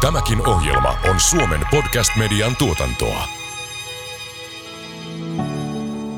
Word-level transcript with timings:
Tämäkin 0.00 0.48
ohjelma 0.48 0.94
on 1.10 1.20
Suomen 1.20 1.60
podcast-median 1.70 2.56
tuotantoa. 2.58 3.24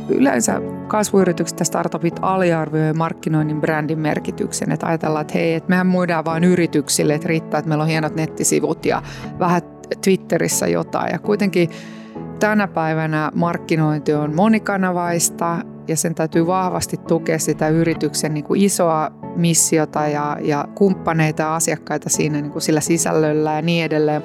Yleensä 0.08 0.60
kasvuyritykset 0.86 1.58
ja 1.58 1.64
startupit 1.64 2.14
aliarvioi 2.22 2.92
markkinoinnin 2.92 3.60
brändin 3.60 3.98
merkityksen. 3.98 4.72
Että 4.72 4.86
ajatellaan, 4.86 5.20
että 5.22 5.34
hei, 5.34 5.54
että 5.54 5.68
mehän 5.68 5.86
muidaan 5.86 6.24
vain 6.24 6.44
yrityksille, 6.44 7.14
että 7.14 7.28
riittää, 7.28 7.58
että 7.58 7.68
meillä 7.68 7.82
on 7.82 7.88
hienot 7.88 8.14
nettisivut 8.14 8.86
ja 8.86 9.02
vähän 9.38 9.62
Twitterissä 10.04 10.66
jotain. 10.66 11.12
Ja 11.12 11.18
kuitenkin 11.18 11.70
tänä 12.40 12.68
päivänä 12.68 13.30
markkinointi 13.34 14.14
on 14.14 14.34
monikanavaista 14.34 15.58
ja 15.92 15.96
sen 15.96 16.14
täytyy 16.14 16.46
vahvasti 16.46 16.96
tukea 16.96 17.38
sitä 17.38 17.68
yrityksen 17.68 18.34
niin 18.34 18.44
kuin 18.44 18.60
isoa 18.60 19.10
missiota 19.36 20.06
ja, 20.06 20.38
ja 20.40 20.68
kumppaneita 20.74 21.42
ja 21.42 21.54
asiakkaita 21.54 22.08
siinä 22.08 22.40
niin 22.40 22.52
kuin 22.52 22.62
sillä 22.62 22.80
sisällöllä 22.80 23.52
ja 23.52 23.62
niin 23.62 23.84
edelleen. 23.84 24.22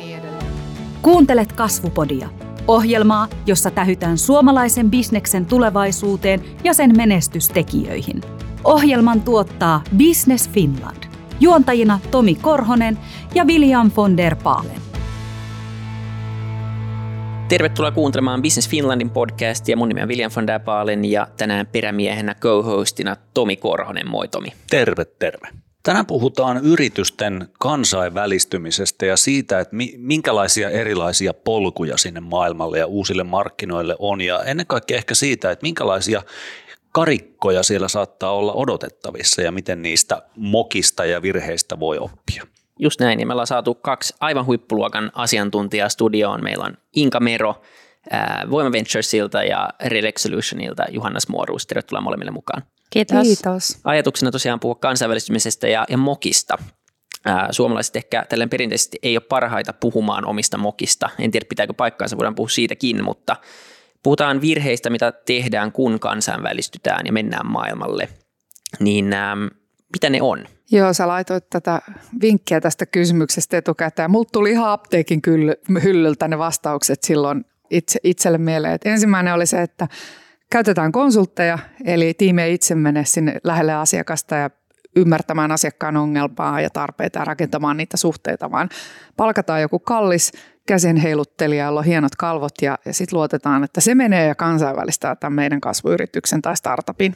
Kuuntelet 1.02 1.52
Kasvupodia, 1.52 2.30
ohjelmaa, 2.68 3.28
jossa 3.46 3.72
tähytään 3.72 4.18
suomalaisen 4.18 4.92
bisneksen 4.92 5.46
tulevaisuuteen 5.46 6.42
ja 6.64 6.74
sen 6.74 6.98
menestystekijöihin. 6.98 8.22
Ohjelman 8.64 9.22
tuottaa 9.22 9.82
Business 9.98 10.50
Finland. 10.50 11.04
Juontajina 11.40 12.00
Tomi 12.12 12.36
Korhonen 12.36 12.98
ja 13.36 13.46
William 13.46 13.92
von 13.98 14.18
der 14.18 14.36
Paalen. 14.36 14.87
Tervetuloa 17.50 17.92
kuuntelemaan 17.92 18.42
Business 18.42 18.70
Finlandin 18.70 19.10
podcastia. 19.10 19.78
Mun 19.78 19.90
nimi 19.90 20.02
on 20.02 20.10
William 20.10 20.32
van 20.36 20.48
der 20.48 20.60
Paalen 20.60 21.06
ja 21.06 21.28
tänään 21.38 21.68
perämiehenä 21.68 22.36
co-hostina 22.36 23.16
Tomi 23.34 23.56
Korhonen. 23.56 24.10
Moi 24.10 24.28
Tomi. 24.28 24.48
Terve, 24.70 25.06
terve. 25.06 25.48
Tänään 25.84 26.06
puhutaan 26.06 26.58
yritysten 26.66 27.48
kansainvälistymisestä 27.60 29.06
ja 29.06 29.18
siitä, 29.18 29.60
että 29.60 29.76
minkälaisia 29.98 30.70
erilaisia 30.70 31.34
polkuja 31.34 31.98
sinne 31.98 32.20
maailmalle 32.20 32.80
ja 32.80 32.88
uusille 32.88 33.24
markkinoille 33.24 33.96
on 34.00 34.22
ja 34.22 34.44
ennen 34.44 34.68
kaikkea 34.68 34.98
ehkä 34.98 35.16
siitä, 35.16 35.52
että 35.52 35.64
minkälaisia 35.64 36.22
karikkoja 36.92 37.64
siellä 37.64 37.88
saattaa 37.88 38.32
olla 38.32 38.54
odotettavissa 38.54 39.42
ja 39.42 39.52
miten 39.52 39.82
niistä 39.82 40.22
mokista 40.36 41.06
ja 41.06 41.22
virheistä 41.22 41.80
voi 41.80 41.98
oppia. 41.98 42.44
Just 42.80 43.00
näin, 43.00 43.20
ja 43.20 43.26
me 43.26 43.34
ollaan 43.34 43.48
saatu 43.48 43.76
kaksi 43.76 44.16
aivan 44.20 44.46
huippuluokan 44.46 45.12
asiantuntijaa 45.16 45.90
studioon. 45.90 46.44
Meillä 46.44 46.66
on 46.66 46.78
Inka 46.96 47.20
Mero 47.20 47.62
Voima 48.52 48.72
Venturesilta 48.72 49.44
ja 49.44 49.70
Relax 49.86 50.22
Solutionilta 50.22 50.86
Juhanna 50.90 51.20
Smuoruus. 51.20 51.68
Tervetuloa 51.68 52.02
molemmille 52.02 52.32
mukaan. 52.32 52.64
Kiitos. 52.90 53.28
Kiitos. 53.28 53.80
Ajatuksena 53.84 54.32
tosiaan 54.32 54.60
puhua 54.60 54.76
kansainvälistymisestä 54.76 55.68
ja, 55.68 55.86
ja 55.90 55.98
mokista. 55.98 56.58
Ää, 57.26 57.48
suomalaiset 57.52 57.96
ehkä 57.96 58.26
tällä 58.30 58.48
perinteisesti 58.48 58.98
ei 59.04 59.18
ole 59.18 59.26
parhaita 59.30 59.74
puhumaan 59.74 60.26
omista 60.26 60.58
mokista. 60.58 61.10
En 61.20 61.32
tiedä 61.32 61.46
pitääkö 61.50 61.74
paikkaansa, 61.74 62.18
voidaan 62.18 62.36
puhua 62.36 62.50
siitäkin, 62.50 63.04
mutta 63.04 63.36
puhutaan 64.04 64.42
virheistä, 64.42 64.90
mitä 64.90 65.12
tehdään, 65.12 65.72
kun 65.72 66.00
kansainvälistytään 66.00 67.06
ja 67.06 67.14
mennään 67.14 67.52
maailmalle. 67.52 68.10
Niin 68.80 69.14
ää, 69.14 69.38
mitä 69.94 70.10
ne 70.10 70.22
on? 70.22 70.46
Joo, 70.72 70.94
sä 70.94 71.08
laitoit 71.08 71.50
tätä 71.50 71.82
vinkkiä 72.22 72.62
tästä 72.62 72.86
kysymyksestä 72.86 73.58
etukäteen. 73.58 74.12
Mulla 74.12 74.30
tuli 74.32 74.52
ihan 74.52 74.70
apteekin 74.70 75.22
hyllyltä 75.84 76.28
ne 76.28 76.38
vastaukset 76.38 77.04
silloin 77.04 77.46
itse, 77.70 78.00
itselle 78.04 78.38
mieleen. 78.38 78.74
Et 78.74 78.86
ensimmäinen 78.86 79.34
oli 79.34 79.46
se, 79.46 79.62
että 79.62 79.88
käytetään 80.52 80.92
konsultteja, 80.92 81.60
eli 81.86 82.14
tiimi 82.14 82.42
ei 82.42 82.54
itse 82.54 82.76
mene 82.76 83.06
sinne 83.06 83.38
lähelle 83.44 83.74
asiakasta 83.74 84.36
ja 84.36 84.50
ymmärtämään 84.96 85.52
asiakkaan 85.52 85.98
ongelmaa 85.98 86.62
ja 86.62 86.70
tarpeita 86.70 87.20
ja 87.20 87.26
rakentamaan 87.26 87.78
niitä 87.78 87.98
suhteita, 87.98 88.52
vaan 88.52 88.70
palkataan 89.18 89.62
joku 89.62 89.80
kallis 89.80 90.32
käsin 90.68 90.98
heiluttelija, 90.98 91.66
jolla 91.66 91.80
on 91.80 91.86
hienot 91.86 92.16
kalvot 92.16 92.54
ja, 92.62 92.78
ja 92.86 92.94
sitten 92.94 93.18
luotetaan, 93.18 93.64
että 93.64 93.82
se 93.82 93.96
menee 93.96 94.28
ja 94.28 94.36
kansainvälistää 94.36 95.16
tämän 95.16 95.34
meidän 95.34 95.62
kasvuyrityksen 95.62 96.42
tai 96.42 96.58
startupin. 96.58 97.16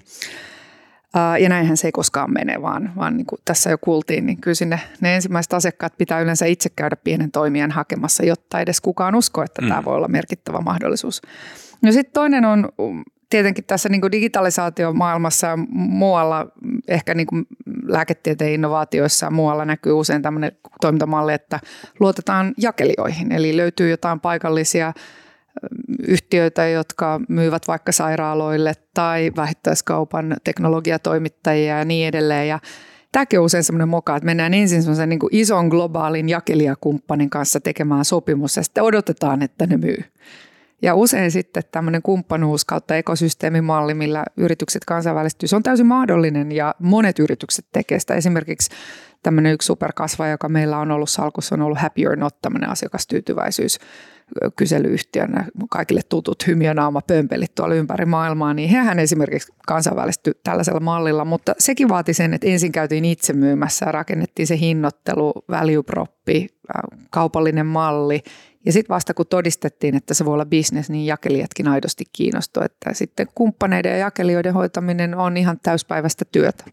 Ja 1.40 1.50
näinhän 1.50 1.78
se 1.78 1.88
ei 1.88 1.92
koskaan 1.92 2.34
mene, 2.34 2.62
vaan, 2.62 2.94
vaan 2.96 3.18
niin 3.18 3.26
kuin 3.26 3.40
tässä 3.46 3.70
jo 3.70 3.78
kuultiin, 3.78 4.26
niin 4.26 4.42
kyllä 4.42 4.56
sinne 4.56 4.80
ne 5.02 5.16
ensimmäiset 5.16 5.54
asiakkaat 5.54 5.98
pitää 5.98 6.20
yleensä 6.20 6.46
itse 6.46 6.70
käydä 6.70 6.96
pienen 6.96 7.32
toimijan 7.32 7.72
hakemassa, 7.72 8.26
jotta 8.26 8.60
edes 8.60 8.82
kukaan 8.82 9.16
usko, 9.16 9.44
että 9.44 9.62
mm. 9.62 9.68
tämä 9.68 9.86
voi 9.86 9.96
olla 9.96 10.08
merkittävä 10.08 10.62
mahdollisuus. 10.62 11.22
No 11.82 11.92
sitten 11.92 12.14
toinen 12.14 12.46
on 12.46 12.70
tietenkin 13.30 13.64
tässä 13.64 13.90
niin 13.90 14.02
kuin 14.02 14.12
digitalisaatiomaailmassa 14.12 15.48
ja 15.48 15.58
muualla, 15.72 16.48
ehkä 16.88 17.14
niin 17.14 17.28
kuin 17.28 17.48
lääketieteen 17.84 18.52
innovaatioissa 18.52 19.26
ja 19.26 19.32
muualla 19.32 19.66
näkyy 19.66 19.94
usein 19.94 20.22
tämmöinen 20.22 20.52
toimintamalli, 20.82 21.34
että 21.34 21.60
luotetaan 22.00 22.54
jakelijoihin. 22.58 23.32
Eli 23.32 23.58
löytyy 23.58 23.90
jotain 23.90 24.20
paikallisia 24.20 24.94
yhtiöitä, 26.08 26.68
jotka 26.68 27.20
myyvät 27.30 27.68
vaikka 27.68 27.92
sairaaloille 27.92 28.74
tai 28.94 29.32
vähittäiskaupan 29.36 30.36
teknologiatoimittajia 30.44 31.78
ja 31.78 31.86
niin 31.86 32.08
edelleen. 32.08 32.48
Ja 32.48 32.60
tämäkin 33.12 33.40
on 33.40 33.46
usein 33.46 33.64
semmoinen 33.64 33.90
moka, 33.90 34.16
että 34.16 34.26
mennään 34.26 34.54
ensin 34.54 34.82
semmoisen 34.82 35.10
niin 35.10 35.20
kuin 35.20 35.36
ison 35.36 35.68
globaalin 35.68 36.30
jakelijakumppanin 36.30 37.30
kanssa 37.30 37.60
tekemään 37.60 38.06
sopimus 38.06 38.58
ja 38.58 38.64
sitten 38.64 38.84
odotetaan, 38.84 39.42
että 39.42 39.68
ne 39.68 39.78
myy. 39.78 40.04
Ja 40.82 40.96
usein 40.96 41.32
sitten 41.32 41.64
tämmöinen 41.72 42.02
kumppanuus 42.02 42.66
kautta 42.66 42.96
ekosysteemimalli, 42.96 43.94
millä 43.94 44.24
yritykset 44.38 44.86
kansainvälistyy, 44.86 45.48
se 45.48 45.56
on 45.56 45.64
täysin 45.64 45.86
mahdollinen 45.86 46.52
ja 46.52 46.76
monet 46.80 47.20
yritykset 47.20 47.66
tekee 47.72 48.00
sitä. 48.00 48.16
Esimerkiksi 48.16 48.70
tämmöinen 49.24 49.54
yksi 49.54 49.66
superkasva, 49.66 50.28
joka 50.28 50.50
meillä 50.50 50.78
on 50.78 50.92
ollut 50.92 51.10
salkussa, 51.10 51.56
on 51.56 51.62
ollut 51.62 51.78
Happy 51.78 52.06
or 52.06 52.16
Not, 52.16 52.42
tämmöinen 52.42 52.70
asiakastyytyväisyys 52.70 53.80
kyselyyhtiön 54.56 55.46
kaikille 55.70 56.02
tutut 56.10 56.48
hymiönaama 56.48 57.02
pömpelit 57.08 57.56
tuolla 57.56 57.76
ympäri 57.76 58.06
maailmaa, 58.06 58.54
niin 58.54 58.70
hehän 58.70 59.00
esimerkiksi 59.00 59.54
kansainvälisty 59.68 60.40
tällaisella 60.44 60.80
mallilla, 60.80 61.26
mutta 61.26 61.56
sekin 61.60 61.90
vaati 61.90 62.14
sen, 62.14 62.34
että 62.34 62.48
ensin 62.48 62.72
käytiin 62.72 63.06
itse 63.06 63.34
myymässä 63.34 63.86
ja 63.86 63.92
rakennettiin 63.92 64.48
se 64.48 64.58
hinnoittelu, 64.60 65.34
value 65.50 65.84
proppi, 65.84 66.48
kaupallinen 67.10 67.66
malli 67.66 68.24
ja 68.66 68.72
sitten 68.72 68.94
vasta 68.94 69.14
kun 69.14 69.26
todistettiin, 69.28 69.96
että 69.96 70.14
se 70.14 70.26
voi 70.26 70.34
olla 70.34 70.46
bisnes, 70.46 70.90
niin 70.90 71.06
jakelijatkin 71.06 71.68
aidosti 71.68 72.04
kiinnostuivat, 72.14 72.72
että 72.72 72.94
sitten 72.94 73.28
kumppaneiden 73.36 73.92
ja 73.92 73.98
jakelijoiden 73.98 74.54
hoitaminen 74.54 75.16
on 75.16 75.38
ihan 75.38 75.60
täyspäiväistä 75.64 76.26
työtä. 76.32 76.64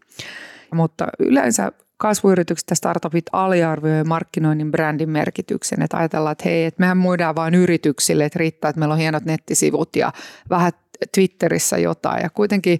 Mutta 0.73 1.07
yleensä 1.19 1.71
kasvuyritykset 1.99 2.69
ja 2.69 2.75
startupit 2.75 3.25
aliarvioi 3.31 4.03
markkinoinnin 4.03 4.71
brändin 4.71 5.09
merkityksen. 5.09 5.81
Että 5.81 5.97
ajatellaan, 5.97 6.31
että 6.31 6.49
hei, 6.49 6.65
että 6.65 6.79
mehän 6.79 6.97
muidaan 6.97 7.35
vain 7.35 7.55
yrityksille, 7.55 8.25
että 8.25 8.39
riittää, 8.39 8.69
että 8.69 8.79
meillä 8.79 8.93
on 8.93 8.99
hienot 8.99 9.25
nettisivut 9.25 9.95
ja 9.95 10.13
vähän 10.49 10.71
Twitterissä 11.15 11.77
jotain. 11.77 12.23
Ja 12.23 12.29
kuitenkin 12.29 12.79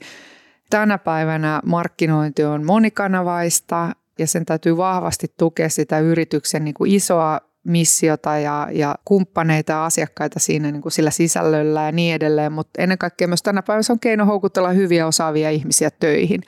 tänä 0.69 0.97
päivänä 0.97 1.61
markkinointi 1.65 2.43
on 2.43 2.65
monikanavaista 2.65 3.89
ja 4.19 4.27
sen 4.27 4.45
täytyy 4.45 4.77
vahvasti 4.77 5.27
tukea 5.37 5.69
sitä 5.69 5.99
yrityksen 5.99 6.65
niin 6.65 6.73
kuin 6.73 6.91
isoa 6.91 7.39
missiota 7.63 8.37
ja, 8.37 8.67
ja 8.71 8.95
kumppaneita 9.05 9.71
ja 9.71 9.85
asiakkaita 9.85 10.39
siinä 10.39 10.71
niin 10.71 10.81
kuin 10.81 10.91
sillä 10.91 11.11
sisällöllä 11.11 11.83
ja 11.83 11.91
niin 11.91 12.15
edelleen, 12.15 12.51
mutta 12.51 12.81
ennen 12.81 12.97
kaikkea 12.97 13.27
myös 13.27 13.43
tänä 13.43 13.61
päivänä 13.61 13.83
se 13.83 13.91
on 13.91 13.99
keino 13.99 14.25
houkutella 14.25 14.69
hyviä 14.69 15.07
osaavia 15.07 15.49
ihmisiä 15.49 15.89
töihin. 15.99 16.41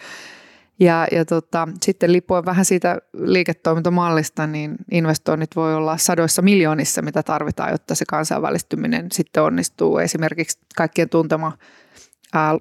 Ja, 0.81 1.07
ja 1.11 1.25
tota, 1.25 1.67
sitten 1.81 2.11
lippuen 2.11 2.45
vähän 2.45 2.65
siitä 2.65 2.97
liiketoimintamallista, 3.13 4.47
niin 4.47 4.75
investoinnit 4.91 5.55
voi 5.55 5.75
olla 5.75 5.97
sadoissa 5.97 6.41
miljoonissa, 6.41 7.01
mitä 7.01 7.23
tarvitaan, 7.23 7.71
jotta 7.71 7.95
se 7.95 8.05
kansainvälistyminen 8.05 9.07
sitten 9.11 9.43
onnistuu. 9.43 9.97
Esimerkiksi 9.97 10.59
kaikkien 10.75 11.09
tuntema 11.09 11.57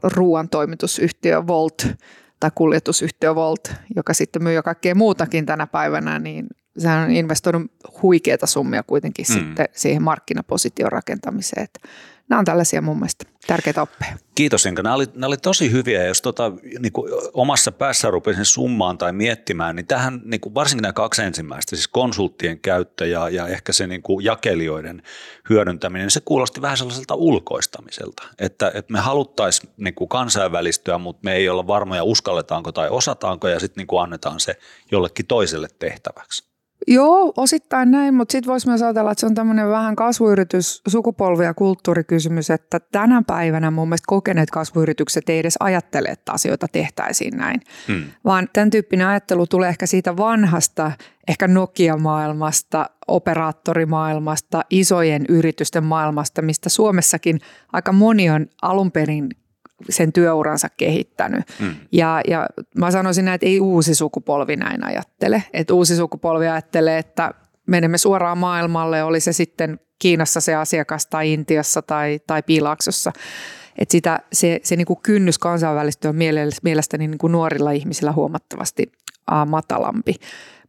ruoan 0.02 0.48
toimitusyhtiö 0.48 1.46
Volt 1.46 1.88
tai 2.40 2.50
kuljetusyhtiö 2.54 3.34
Volt, 3.34 3.74
joka 3.96 4.14
sitten 4.14 4.42
myy 4.42 4.52
jo 4.52 4.62
kaikkea 4.62 4.94
muutakin 4.94 5.46
tänä 5.46 5.66
päivänä, 5.66 6.18
niin 6.18 6.46
sehän 6.78 7.04
on 7.04 7.10
investoinut 7.10 7.72
huikeita 8.02 8.46
summia 8.46 8.82
kuitenkin 8.82 9.26
mm. 9.28 9.34
sitten 9.34 9.68
siihen 9.72 10.02
markkinaposition 10.02 10.92
rakentamiseen. 10.92 11.64
Että 11.64 11.88
nämä 12.30 12.38
on 12.38 12.44
tällaisia 12.44 12.82
mun 12.82 12.96
mielestä 12.96 13.24
tärkeitä 13.46 13.82
oppeja. 13.82 14.16
Kiitos 14.34 14.66
Inka. 14.66 14.82
Nämä 14.82 14.94
oli, 14.94 15.06
nämä 15.14 15.26
oli 15.26 15.36
tosi 15.36 15.72
hyviä. 15.72 16.06
Jos 16.06 16.22
tota, 16.22 16.52
niin 16.78 16.92
kuin 16.92 17.12
omassa 17.32 17.72
päässä 17.72 18.10
rupesin 18.10 18.44
summaan 18.44 18.98
tai 18.98 19.12
miettimään, 19.12 19.76
niin 19.76 19.86
tähän 19.86 20.20
niin 20.24 20.40
kuin 20.40 20.54
varsinkin 20.54 20.82
nämä 20.82 20.92
kaksi 20.92 21.22
ensimmäistä, 21.22 21.76
siis 21.76 21.88
konsulttien 21.88 22.60
käyttö 22.60 23.06
ja, 23.06 23.28
ja 23.28 23.46
ehkä 23.46 23.72
se 23.72 23.86
niin 23.86 24.02
kuin 24.02 24.24
jakelijoiden 24.24 25.02
hyödyntäminen, 25.50 26.10
se 26.10 26.20
kuulosti 26.24 26.62
vähän 26.62 26.76
sellaiselta 26.76 27.14
ulkoistamiselta. 27.14 28.22
Että, 28.38 28.72
että 28.74 28.92
me 28.92 29.00
haluttaisiin 29.00 29.72
niin 29.76 29.94
kuin 29.94 30.08
kansainvälistyä, 30.08 30.98
mutta 30.98 31.20
me 31.24 31.34
ei 31.34 31.48
olla 31.48 31.66
varmoja 31.66 32.04
uskalletaanko 32.04 32.72
tai 32.72 32.88
osataanko 32.88 33.48
ja 33.48 33.60
sitten 33.60 33.86
niin 33.90 34.02
annetaan 34.02 34.40
se 34.40 34.54
jollekin 34.90 35.26
toiselle 35.26 35.68
tehtäväksi. 35.78 36.49
Joo, 36.88 37.32
osittain 37.36 37.90
näin, 37.90 38.14
mutta 38.14 38.32
sitten 38.32 38.50
voisi 38.50 38.68
myös 38.68 38.82
ajatella, 38.82 39.12
että 39.12 39.20
se 39.20 39.26
on 39.26 39.34
tämmöinen 39.34 39.68
vähän 39.68 39.96
kasvuyritys, 39.96 40.82
sukupolvi- 40.88 41.44
ja 41.44 41.54
kulttuurikysymys, 41.54 42.50
että 42.50 42.80
tänä 42.92 43.22
päivänä 43.26 43.70
mun 43.70 43.88
mielestä 43.88 44.06
kokeneet 44.06 44.50
kasvuyritykset 44.50 45.28
ei 45.28 45.38
edes 45.38 45.56
ajattele, 45.60 46.08
että 46.08 46.32
asioita 46.32 46.66
tehtäisiin 46.72 47.36
näin, 47.36 47.60
hmm. 47.88 48.02
vaan 48.24 48.48
tämän 48.52 48.70
tyyppinen 48.70 49.06
ajattelu 49.06 49.46
tulee 49.46 49.68
ehkä 49.68 49.86
siitä 49.86 50.16
vanhasta, 50.16 50.92
ehkä 51.28 51.48
Nokia-maailmasta, 51.48 52.90
operaattorimaailmasta, 53.08 54.64
isojen 54.70 55.24
yritysten 55.28 55.84
maailmasta, 55.84 56.42
mistä 56.42 56.68
Suomessakin 56.68 57.40
aika 57.72 57.92
moni 57.92 58.30
on 58.30 58.46
alun 58.62 58.92
perin 58.92 59.28
työuransa 60.12 60.68
kehittänyt. 60.76 61.44
Mm. 61.60 61.74
Ja, 61.92 62.20
ja 62.28 62.46
mä 62.76 62.90
sanoisin 62.90 63.24
näin, 63.24 63.34
että 63.34 63.46
ei 63.46 63.60
uusi 63.60 63.94
sukupolvi 63.94 64.56
näin 64.56 64.84
ajattele. 64.84 65.42
Että 65.52 65.74
uusi 65.74 65.96
sukupolvi 65.96 66.48
ajattelee, 66.48 66.98
että 66.98 67.34
menemme 67.66 67.98
suoraan 67.98 68.38
maailmalle, 68.38 69.02
oli 69.02 69.20
se 69.20 69.32
sitten 69.32 69.80
Kiinassa 69.98 70.40
se 70.40 70.54
asiakas 70.54 71.06
tai 71.06 71.32
Intiassa 71.32 71.82
tai, 71.82 72.20
tai 72.26 72.42
Piilaaksossa. 72.42 73.12
Että 73.78 73.92
sitä, 73.92 74.20
se, 74.32 74.60
se 74.62 74.76
niin 74.76 74.86
kuin 74.86 74.98
kynnys 75.02 75.38
kansainvälisesti 75.38 76.08
on 76.08 76.16
mielestäni 76.62 77.08
niin 77.08 77.18
kuin 77.18 77.32
nuorilla 77.32 77.70
ihmisillä 77.70 78.12
huomattavasti 78.12 78.92
matalampi. 79.46 80.14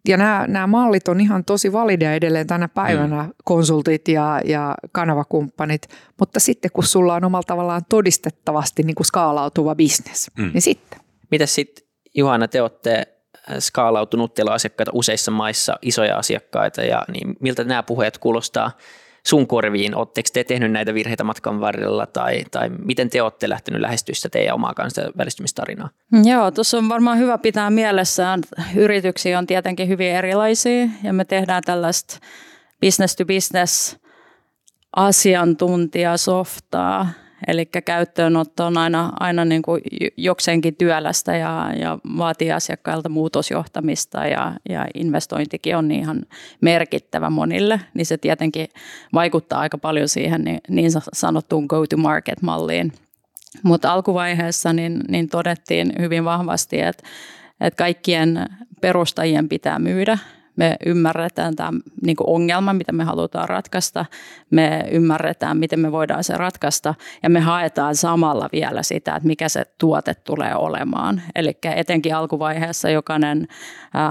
Ja 0.07 0.17
nämä, 0.17 0.45
nämä 0.47 0.67
mallit 0.67 1.07
on 1.07 1.21
ihan 1.21 1.45
tosi 1.45 1.73
valideja 1.73 2.13
edelleen 2.13 2.47
tänä 2.47 2.67
päivänä, 2.67 3.23
mm. 3.23 3.29
konsultit 3.43 4.07
ja, 4.07 4.41
ja 4.45 4.75
kanavakumppanit, 4.91 5.89
mutta 6.19 6.39
sitten 6.39 6.71
kun 6.73 6.83
sulla 6.83 7.15
on 7.15 7.23
omalla 7.23 7.43
tavallaan 7.43 7.81
todistettavasti 7.89 8.83
niin 8.83 8.95
kuin 8.95 9.05
skaalautuva 9.05 9.75
bisnes, 9.75 10.31
mm. 10.37 10.51
niin 10.53 10.61
sitten. 10.61 10.99
Miten 11.31 11.47
sitten 11.47 11.85
Juhana, 12.15 12.47
te 12.47 12.61
olette 12.61 13.07
äh, 13.49 13.57
skaalautunut, 13.59 14.33
teillä 14.33 14.49
on 14.49 14.55
asiakkaita 14.55 14.91
useissa 14.93 15.31
maissa, 15.31 15.77
isoja 15.81 16.17
asiakkaita, 16.17 16.81
ja 16.81 17.05
niin 17.11 17.35
miltä 17.39 17.63
nämä 17.63 17.83
puheet 17.83 18.17
kuulostaa 18.17 18.71
sun 19.27 19.47
korviin? 19.47 19.95
Oletteko 19.95 20.29
te 20.33 20.43
tehnyt 20.43 20.71
näitä 20.71 20.93
virheitä 20.93 21.23
matkan 21.23 21.61
varrella 21.61 22.05
tai, 22.05 22.43
tai 22.51 22.69
miten 22.69 23.09
te 23.09 23.21
olette 23.21 23.49
lähtenyt 23.49 23.81
lähestyä 23.81 24.15
sitä 24.15 24.29
teidän 24.29 24.55
omaa 24.55 24.73
kansainvälistymistarinaa? 24.73 25.89
Joo, 26.23 26.51
tuossa 26.51 26.77
on 26.77 26.89
varmaan 26.89 27.17
hyvä 27.17 27.37
pitää 27.37 27.69
mielessä. 27.69 28.37
Yrityksiä 28.75 29.39
on 29.39 29.47
tietenkin 29.47 29.87
hyvin 29.87 30.11
erilaisia 30.11 30.87
ja 31.03 31.13
me 31.13 31.25
tehdään 31.25 31.63
tällaista 31.65 32.19
business 32.81 33.15
to 33.15 33.25
business 33.25 33.97
asiantuntijasoftaa, 34.95 37.09
Eli 37.47 37.65
käyttöönotto 37.65 38.65
on 38.65 38.77
aina, 38.77 39.11
aina 39.19 39.45
niin 39.45 39.61
kuin 39.61 39.81
jokseenkin 40.17 40.75
työlästä 40.75 41.37
ja, 41.37 41.73
ja 41.79 41.99
vaatii 42.17 42.51
asiakkailta 42.51 43.09
muutosjohtamista 43.09 44.25
ja, 44.27 44.53
ja 44.69 44.87
investointikin 44.93 45.77
on 45.77 45.91
ihan 45.91 46.25
merkittävä 46.61 47.29
monille, 47.29 47.81
niin 47.93 48.05
se 48.05 48.17
tietenkin 48.17 48.67
vaikuttaa 49.13 49.59
aika 49.59 49.77
paljon 49.77 50.07
siihen 50.07 50.43
niin, 50.43 50.59
niin 50.69 50.91
sanottuun 51.13 51.65
go-to-market-malliin. 51.65 52.93
Mutta 53.63 53.93
alkuvaiheessa 53.93 54.73
niin, 54.73 54.99
niin 55.09 55.29
todettiin 55.29 55.93
hyvin 55.99 56.25
vahvasti, 56.25 56.81
että, 56.81 57.03
että 57.61 57.77
kaikkien 57.77 58.45
perustajien 58.81 59.49
pitää 59.49 59.79
myydä 59.79 60.17
me 60.55 60.77
ymmärretään 60.85 61.55
tämä 61.55 61.71
niin 62.05 62.17
ongelma, 62.27 62.73
mitä 62.73 62.91
me 62.91 63.03
halutaan 63.03 63.49
ratkaista, 63.49 64.05
me 64.49 64.85
ymmärretään, 64.91 65.57
miten 65.57 65.79
me 65.79 65.91
voidaan 65.91 66.23
se 66.23 66.37
ratkaista 66.37 66.95
ja 67.23 67.29
me 67.29 67.39
haetaan 67.39 67.95
samalla 67.95 68.49
vielä 68.51 68.83
sitä, 68.83 69.15
että 69.15 69.27
mikä 69.27 69.49
se 69.49 69.65
tuote 69.77 70.13
tulee 70.13 70.55
olemaan. 70.55 71.21
Eli 71.35 71.57
etenkin 71.75 72.15
alkuvaiheessa 72.15 72.89
jokainen 72.89 73.47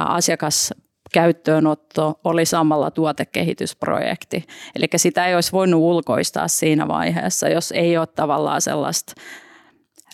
asiakas 0.09 0.75
käyttöönotto 1.13 2.21
oli 2.25 2.45
samalla 2.45 2.91
tuotekehitysprojekti. 2.91 4.45
Eli 4.75 4.87
sitä 4.97 5.27
ei 5.27 5.35
olisi 5.35 5.53
voinut 5.53 5.81
ulkoistaa 5.81 6.49
siinä 6.49 6.89
vaiheessa, 6.89 7.49
jos 7.49 7.73
ei 7.73 7.99
ole 7.99 8.07
tavallaan 8.07 8.61
sellaista 8.61 9.13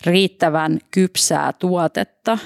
riittävän 0.05 0.79
kypsää 0.91 1.53
tuotetta, 1.53 2.37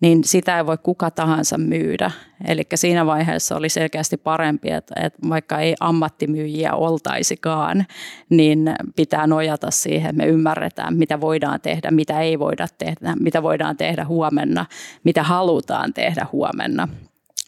niin 0.00 0.24
sitä 0.24 0.56
ei 0.56 0.66
voi 0.66 0.78
kuka 0.78 1.10
tahansa 1.10 1.58
myydä. 1.58 2.10
Eli 2.48 2.62
siinä 2.74 3.06
vaiheessa 3.06 3.56
oli 3.56 3.68
selkeästi 3.68 4.16
parempi, 4.16 4.70
että, 4.70 4.94
että 5.04 5.28
vaikka 5.28 5.58
ei 5.58 5.74
ammattimyyjiä 5.80 6.74
oltaisikaan, 6.74 7.86
niin 8.30 8.74
pitää 8.96 9.26
nojata 9.26 9.70
siihen, 9.70 10.16
me 10.16 10.26
ymmärretään, 10.26 10.96
mitä 10.96 11.20
voidaan 11.20 11.60
tehdä, 11.60 11.90
mitä 11.90 12.20
ei 12.20 12.38
voida 12.38 12.66
tehdä, 12.78 13.14
mitä 13.20 13.42
voidaan 13.42 13.76
tehdä 13.76 14.04
huomenna, 14.04 14.66
mitä 15.04 15.22
halutaan 15.22 15.94
tehdä 15.94 16.26
huomenna 16.32 16.88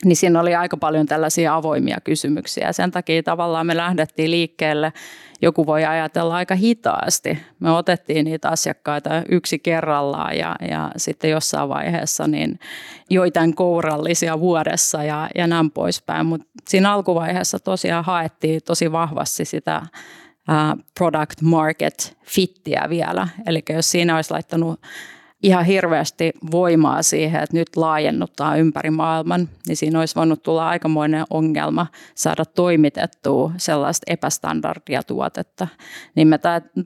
niin 0.04 0.16
siinä 0.16 0.40
oli 0.40 0.54
aika 0.54 0.76
paljon 0.76 1.06
tällaisia 1.06 1.54
avoimia 1.54 1.96
kysymyksiä. 2.04 2.72
Sen 2.72 2.90
takia 2.90 3.22
tavallaan 3.22 3.66
me 3.66 3.76
lähdettiin 3.76 4.31
liikkeelle, 4.31 4.93
joku 5.43 5.66
voi 5.66 5.84
ajatella 5.84 6.34
aika 6.34 6.54
hitaasti. 6.54 7.38
Me 7.60 7.70
otettiin 7.70 8.25
niitä 8.25 8.49
asiakkaita 8.49 9.22
yksi 9.28 9.58
kerrallaan 9.58 10.38
ja, 10.38 10.56
ja 10.70 10.90
sitten 10.96 11.31
jossain 11.31 11.69
vaiheessa 11.69 12.26
niin 12.26 12.58
joitain 13.10 13.54
kourallisia 13.54 14.40
vuodessa 14.40 15.04
ja, 15.04 15.28
ja 15.34 15.46
näin 15.46 15.70
poispäin. 15.70 16.26
Mutta 16.26 16.46
siinä 16.69 16.93
alkuvaiheessa 16.93 17.58
tosiaan 17.58 18.04
haettiin 18.04 18.60
tosi 18.64 18.93
vahvasti 18.93 19.44
sitä 19.44 19.82
product 20.99 21.40
market 21.43 22.16
fittiä 22.25 22.87
vielä. 22.88 23.28
Eli 23.46 23.62
jos 23.69 23.90
siinä 23.90 24.16
olisi 24.16 24.31
laittanut 24.31 24.81
ihan 25.43 25.65
hirveästi 25.65 26.33
voimaa 26.50 27.03
siihen, 27.03 27.43
että 27.43 27.56
nyt 27.56 27.77
laajennuttaa 27.77 28.56
ympäri 28.56 28.91
maailman, 28.91 29.49
niin 29.67 29.77
siinä 29.77 29.99
olisi 29.99 30.15
voinut 30.15 30.43
tulla 30.43 30.69
aikamoinen 30.69 31.25
ongelma 31.31 31.87
saada 32.15 32.44
toimitettua 32.44 33.53
sellaista 33.56 34.12
epästandardia 34.12 35.03
tuotetta. 35.03 35.69
Niin 36.15 36.29
me 36.29 36.39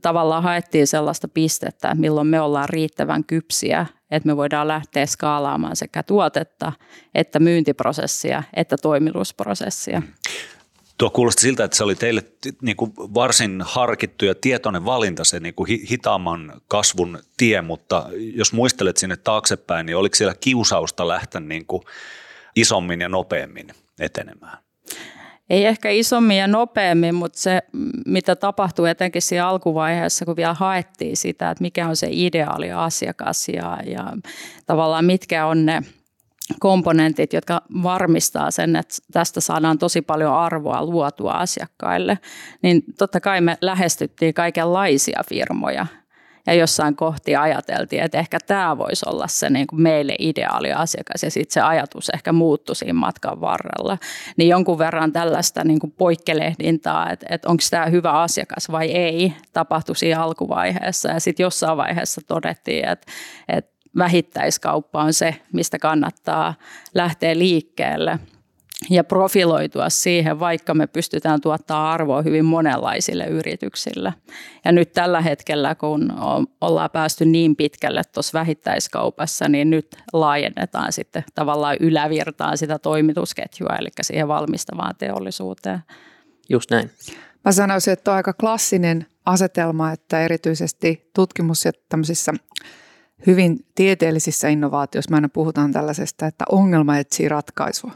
tavallaan 0.03 0.43
haettiin 0.43 0.87
sellaista 0.87 1.29
pistettä, 1.29 1.95
milloin 1.95 2.27
me 2.27 2.41
ollaan 2.41 2.69
riittävän 2.69 3.25
kypsiä, 3.25 3.87
että 4.11 4.27
me 4.27 4.37
voidaan 4.37 4.69
lähteä 4.69 5.07
skaalaamaan 5.07 5.77
sekä 5.77 6.03
tuotetta, 6.03 6.73
että 7.15 7.39
myyntiprosessia, 7.39 8.43
että 8.55 8.77
toimilusprosessia. 8.77 10.03
Tuo 10.99 11.11
kuulosti 11.11 11.43
siltä, 11.43 11.65
että 11.65 11.77
se 11.77 11.85
oli 11.85 11.95
teille 11.95 12.25
niin 12.63 12.77
kuin 12.77 12.93
varsin 12.97 13.63
harkittu 13.65 14.25
ja 14.25 14.35
tietoinen 14.35 14.85
valinta 14.85 15.25
se 15.25 15.41
niin 15.41 15.55
kuin 15.55 15.81
hitaamman 15.91 16.61
kasvun 16.69 17.19
tie, 17.37 17.63
mutta 17.63 18.07
jos 18.35 18.53
muistelet 18.53 18.97
sinne 18.97 19.17
taaksepäin, 19.17 19.87
niin 19.87 19.97
oliko 19.97 20.15
siellä 20.15 20.35
kiusausta 20.41 21.09
lähteä 21.09 21.41
niin 21.41 21.67
kuin 21.67 21.83
isommin 22.57 23.01
ja 23.01 23.09
nopeammin 23.09 23.69
etenemään? 24.01 24.59
Ei 25.51 25.65
ehkä 25.65 25.91
isommin 25.91 26.39
ja 26.39 26.47
nopeammin, 26.47 27.15
mutta 27.15 27.39
se, 27.39 27.63
mitä 28.07 28.37
tapahtui 28.37 28.91
etenkin 28.91 29.23
siinä 29.23 29.49
alkuvaiheessa, 29.49 30.25
kun 30.25 30.37
vielä 30.37 30.55
haettiin 30.55 31.17
sitä, 31.17 31.51
että 31.51 31.63
mikä 31.63 31.89
on 31.89 31.97
se 31.97 32.09
ideaali 32.11 32.73
asiakas 32.73 33.49
ja, 33.49 33.79
ja 33.87 34.13
tavallaan 34.67 35.05
mitkä 35.05 35.47
on 35.47 35.67
ne– 35.67 35.83
komponentit, 36.61 37.33
jotka 37.33 37.63
varmistaa 37.83 38.51
sen, 38.51 38.77
että 38.77 38.95
tästä 39.13 39.41
saadaan 39.41 39.79
tosi 39.79 40.03
paljon 40.03 40.35
arvoa 40.35 40.85
luotua 40.85 41.33
asiakkaille, 41.33 42.19
niin 42.63 42.83
totta 42.99 43.21
kai 43.21 43.41
me 43.41 43.59
lähestyttiin 43.61 44.35
kaikenlaisia 44.35 45.21
firmoja. 45.29 45.87
Ja 46.47 46.55
jossain 46.55 46.97
kohti 46.97 47.37
ajateltiin, 47.37 48.03
että 48.03 48.19
ehkä 48.19 48.39
tämä 48.47 48.79
voisi 48.79 49.07
olla 49.09 49.27
se 49.27 49.51
niin 49.51 49.67
kuin 49.67 49.83
meille 49.83 50.15
ideaali 50.19 50.73
asiakas 50.73 51.23
ja 51.23 51.31
sitten 51.31 51.53
se 51.53 51.61
ajatus 51.61 52.11
ehkä 52.15 52.33
muuttui 52.33 52.77
siinä 52.77 52.93
matkan 52.93 53.41
varrella. 53.41 53.99
Niin 54.37 54.49
jonkun 54.49 54.79
verran 54.79 55.13
tällaista 55.13 55.65
niin 55.65 55.79
kuin 55.79 55.93
poikkelehdintaa, 55.93 57.11
että, 57.11 57.27
että 57.31 57.49
onko 57.49 57.63
tämä 57.71 57.87
hyvä 57.87 58.11
asiakas 58.13 58.73
vai 58.73 58.91
ei, 58.91 59.33
tapahtui 59.53 59.97
siinä 59.97 60.23
alkuvaiheessa. 60.23 61.09
Ja 61.09 61.21
sitten 61.21 61.45
jossain 61.45 61.77
vaiheessa 61.77 62.21
todettiin, 62.27 62.89
että, 62.89 63.07
että 63.49 63.76
vähittäiskauppa 63.99 65.03
on 65.03 65.13
se, 65.13 65.35
mistä 65.53 65.79
kannattaa 65.79 66.55
lähteä 66.95 67.39
liikkeelle 67.39 68.19
ja 68.91 69.05
profiloitua 69.05 69.91
siihen, 69.91 70.41
vaikka 70.41 70.75
me 70.75 70.87
pystytään 70.87 71.41
tuottaa 71.41 71.93
arvoa 71.93 72.23
hyvin 72.23 72.45
monenlaisille 72.45 73.27
yrityksille. 73.27 74.15
Ja 74.65 74.73
nyt 74.73 74.93
tällä 74.93 75.21
hetkellä, 75.21 75.75
kun 75.75 76.13
ollaan 76.61 76.91
päästy 76.91 77.25
niin 77.25 77.57
pitkälle 77.57 78.03
tuossa 78.15 78.39
vähittäiskaupassa, 78.39 79.49
niin 79.49 79.71
nyt 79.71 79.97
laajennetaan 80.13 80.93
sitten 80.93 81.25
tavallaan 81.35 81.77
ylävirtaan 81.81 82.59
sitä 82.59 82.79
toimitusketjua, 82.79 83.77
eli 83.79 83.89
siihen 84.01 84.29
valmistavaan 84.29 84.95
teollisuuteen. 84.99 85.79
Just 86.49 86.71
näin. 86.71 86.91
Mä 87.45 87.53
sanoisin, 87.53 87.93
että 87.93 88.11
on 88.11 88.17
aika 88.17 88.33
klassinen 88.33 89.07
asetelma, 89.27 89.93
että 89.93 90.21
erityisesti 90.21 91.11
tutkimus- 91.15 91.65
ja 91.65 91.73
tämmöisissä 91.89 92.33
hyvin 93.27 93.67
tieteellisissä 93.75 94.49
innovaatioissa 94.49 95.11
me 95.11 95.17
aina 95.17 95.29
puhutaan 95.29 95.73
tällaisesta, 95.73 96.27
että 96.27 96.45
ongelma 96.49 96.99
etsii 96.99 97.29
ratkaisua. 97.29 97.93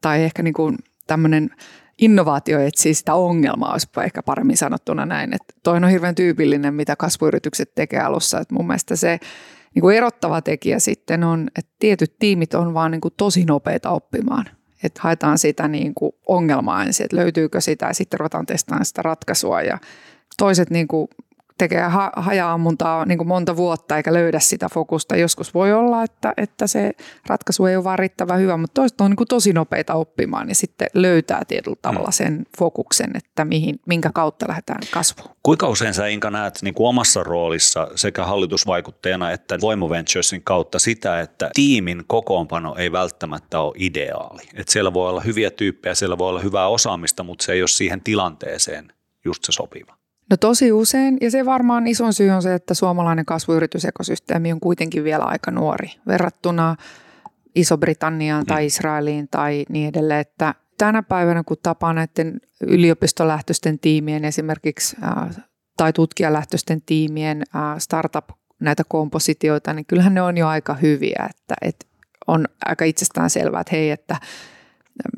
Tai 0.00 0.24
ehkä 0.24 0.42
niin 0.42 0.54
kuin 0.54 0.78
tämmöinen 1.06 1.50
innovaatio 1.98 2.60
etsii 2.60 2.94
sitä 2.94 3.14
ongelmaa, 3.14 3.72
olisi 3.72 3.88
ehkä 4.04 4.22
paremmin 4.22 4.56
sanottuna 4.56 5.06
näin. 5.06 5.34
Että 5.34 5.54
toi 5.62 5.76
on 5.76 5.88
hirveän 5.88 6.14
tyypillinen, 6.14 6.74
mitä 6.74 6.96
kasvuyritykset 6.96 7.74
tekee 7.74 8.00
alussa. 8.00 8.38
Että 8.38 8.54
mun 8.54 8.66
mielestä 8.66 8.96
se 8.96 9.18
niin 9.74 9.80
kuin 9.80 9.96
erottava 9.96 10.42
tekijä 10.42 10.78
sitten 10.78 11.24
on, 11.24 11.48
että 11.58 11.72
tietyt 11.78 12.18
tiimit 12.18 12.54
on 12.54 12.74
vaan 12.74 12.90
niin 12.90 13.00
kuin 13.00 13.14
tosi 13.16 13.44
nopeita 13.44 13.90
oppimaan. 13.90 14.44
Että 14.82 15.00
haetaan 15.02 15.38
sitä 15.38 15.68
niin 15.68 15.94
kuin 15.94 16.12
ongelmaa 16.28 16.84
ensin, 16.84 17.04
että 17.04 17.16
löytyykö 17.16 17.60
sitä 17.60 17.86
ja 17.86 17.94
sitten 17.94 18.20
ruvetaan 18.20 18.46
testaamaan 18.46 18.84
sitä 18.84 19.02
ratkaisua. 19.02 19.62
Ja 19.62 19.78
toiset 20.38 20.70
niin 20.70 20.88
kuin 20.88 21.08
tekee 21.58 21.82
ha- 21.82 22.12
haja-ammuntaa 22.16 23.04
niin 23.04 23.26
monta 23.26 23.56
vuotta 23.56 23.96
eikä 23.96 24.12
löydä 24.12 24.38
sitä 24.38 24.68
fokusta. 24.74 25.16
Joskus 25.16 25.54
voi 25.54 25.72
olla, 25.72 26.02
että, 26.02 26.34
että 26.36 26.66
se 26.66 26.92
ratkaisu 27.26 27.66
ei 27.66 27.76
ole 27.76 27.84
vaan 27.84 27.98
riittävän 27.98 28.40
hyvä, 28.40 28.56
mutta 28.56 28.80
toista 28.80 29.04
on 29.04 29.10
niin 29.10 29.28
tosi 29.28 29.52
nopeita 29.52 29.94
oppimaan 29.94 30.48
ja 30.48 30.54
sitten 30.54 30.88
löytää 30.94 31.42
tietyllä 31.48 31.76
tavalla 31.82 32.08
mm. 32.08 32.12
sen 32.12 32.46
fokuksen, 32.58 33.10
että 33.14 33.44
mihin, 33.44 33.80
minkä 33.86 34.10
kautta 34.14 34.48
lähdetään 34.48 34.80
kasvuun. 34.90 35.30
Kuinka 35.42 35.68
usein 35.68 35.94
sä 35.94 36.06
Inka 36.06 36.30
näet 36.30 36.58
niin 36.62 36.74
kuin 36.74 36.88
omassa 36.88 37.22
roolissa 37.22 37.88
sekä 37.94 38.24
hallitusvaikuttajana 38.24 39.30
että 39.30 39.58
Voimo 39.60 39.90
Venturesin 39.90 40.42
kautta 40.44 40.78
sitä, 40.78 41.20
että 41.20 41.50
tiimin 41.54 42.02
kokoonpano 42.06 42.74
ei 42.78 42.92
välttämättä 42.92 43.60
ole 43.60 43.74
ideaali. 43.78 44.42
Että 44.54 44.72
siellä 44.72 44.94
voi 44.94 45.10
olla 45.10 45.20
hyviä 45.20 45.50
tyyppejä, 45.50 45.94
siellä 45.94 46.18
voi 46.18 46.28
olla 46.28 46.40
hyvää 46.40 46.68
osaamista, 46.68 47.22
mutta 47.22 47.44
se 47.44 47.52
ei 47.52 47.62
ole 47.62 47.68
siihen 47.68 48.00
tilanteeseen 48.00 48.92
just 49.24 49.44
se 49.44 49.52
sopiva. 49.52 50.03
No 50.34 50.38
tosi 50.38 50.72
usein, 50.72 51.18
ja 51.20 51.30
se 51.30 51.44
varmaan 51.44 51.86
ison 51.86 52.12
syy 52.12 52.30
on 52.30 52.42
se, 52.42 52.54
että 52.54 52.74
suomalainen 52.74 53.24
kasvuyritysekosysteemi 53.24 54.52
on 54.52 54.60
kuitenkin 54.60 55.04
vielä 55.04 55.24
aika 55.24 55.50
nuori 55.50 55.90
verrattuna 56.06 56.76
Iso-Britanniaan 57.54 58.46
tai 58.46 58.62
mm. 58.62 58.66
Israeliin 58.66 59.28
tai 59.30 59.64
niin 59.68 59.88
edelleen, 59.88 60.20
että 60.20 60.54
tänä 60.78 61.02
päivänä 61.02 61.42
kun 61.46 61.56
tapaa 61.62 61.92
näiden 61.92 62.40
yliopistolähtöisten 62.60 63.78
tiimien 63.78 64.24
esimerkiksi 64.24 64.96
tai 65.76 65.92
tutkijalähtöisten 65.92 66.82
tiimien 66.86 67.42
startup 67.78 68.24
näitä 68.60 68.82
kompositioita, 68.88 69.72
niin 69.72 69.86
kyllähän 69.86 70.14
ne 70.14 70.22
on 70.22 70.36
jo 70.36 70.48
aika 70.48 70.74
hyviä, 70.74 71.28
että, 71.30 71.54
että 71.62 71.86
on 72.26 72.48
aika 72.64 72.84
itsestään 72.84 73.30
selvää, 73.30 73.60
että 73.60 73.76
hei, 73.76 73.90
että 73.90 74.16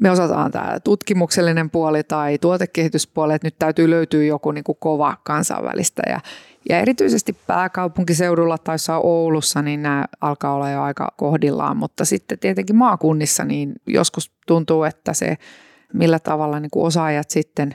me 0.00 0.10
osataan 0.10 0.52
tämä 0.52 0.80
tutkimuksellinen 0.84 1.70
puoli 1.70 2.04
tai 2.04 2.38
tuotekehityspuoli, 2.38 3.34
että 3.34 3.46
nyt 3.46 3.58
täytyy 3.58 3.90
löytyä 3.90 4.24
joku 4.24 4.50
niin 4.50 4.64
kuin 4.64 4.78
kova 4.80 5.16
kansainvälistä. 5.24 6.02
Ja, 6.08 6.20
ja 6.68 6.78
erityisesti 6.78 7.36
pääkaupunkiseudulla 7.46 8.58
tai 8.58 8.76
Oulussa, 9.02 9.62
niin 9.62 9.82
nämä 9.82 10.04
alkaa 10.20 10.54
olla 10.54 10.70
jo 10.70 10.82
aika 10.82 11.12
kohdillaan, 11.16 11.76
mutta 11.76 12.04
sitten 12.04 12.38
tietenkin 12.38 12.76
maakunnissa, 12.76 13.44
niin 13.44 13.72
joskus 13.86 14.32
tuntuu, 14.46 14.84
että 14.84 15.14
se 15.14 15.36
millä 15.92 16.18
tavalla 16.18 16.60
niin 16.60 16.70
kuin 16.70 16.86
osaajat 16.86 17.30
sitten 17.30 17.74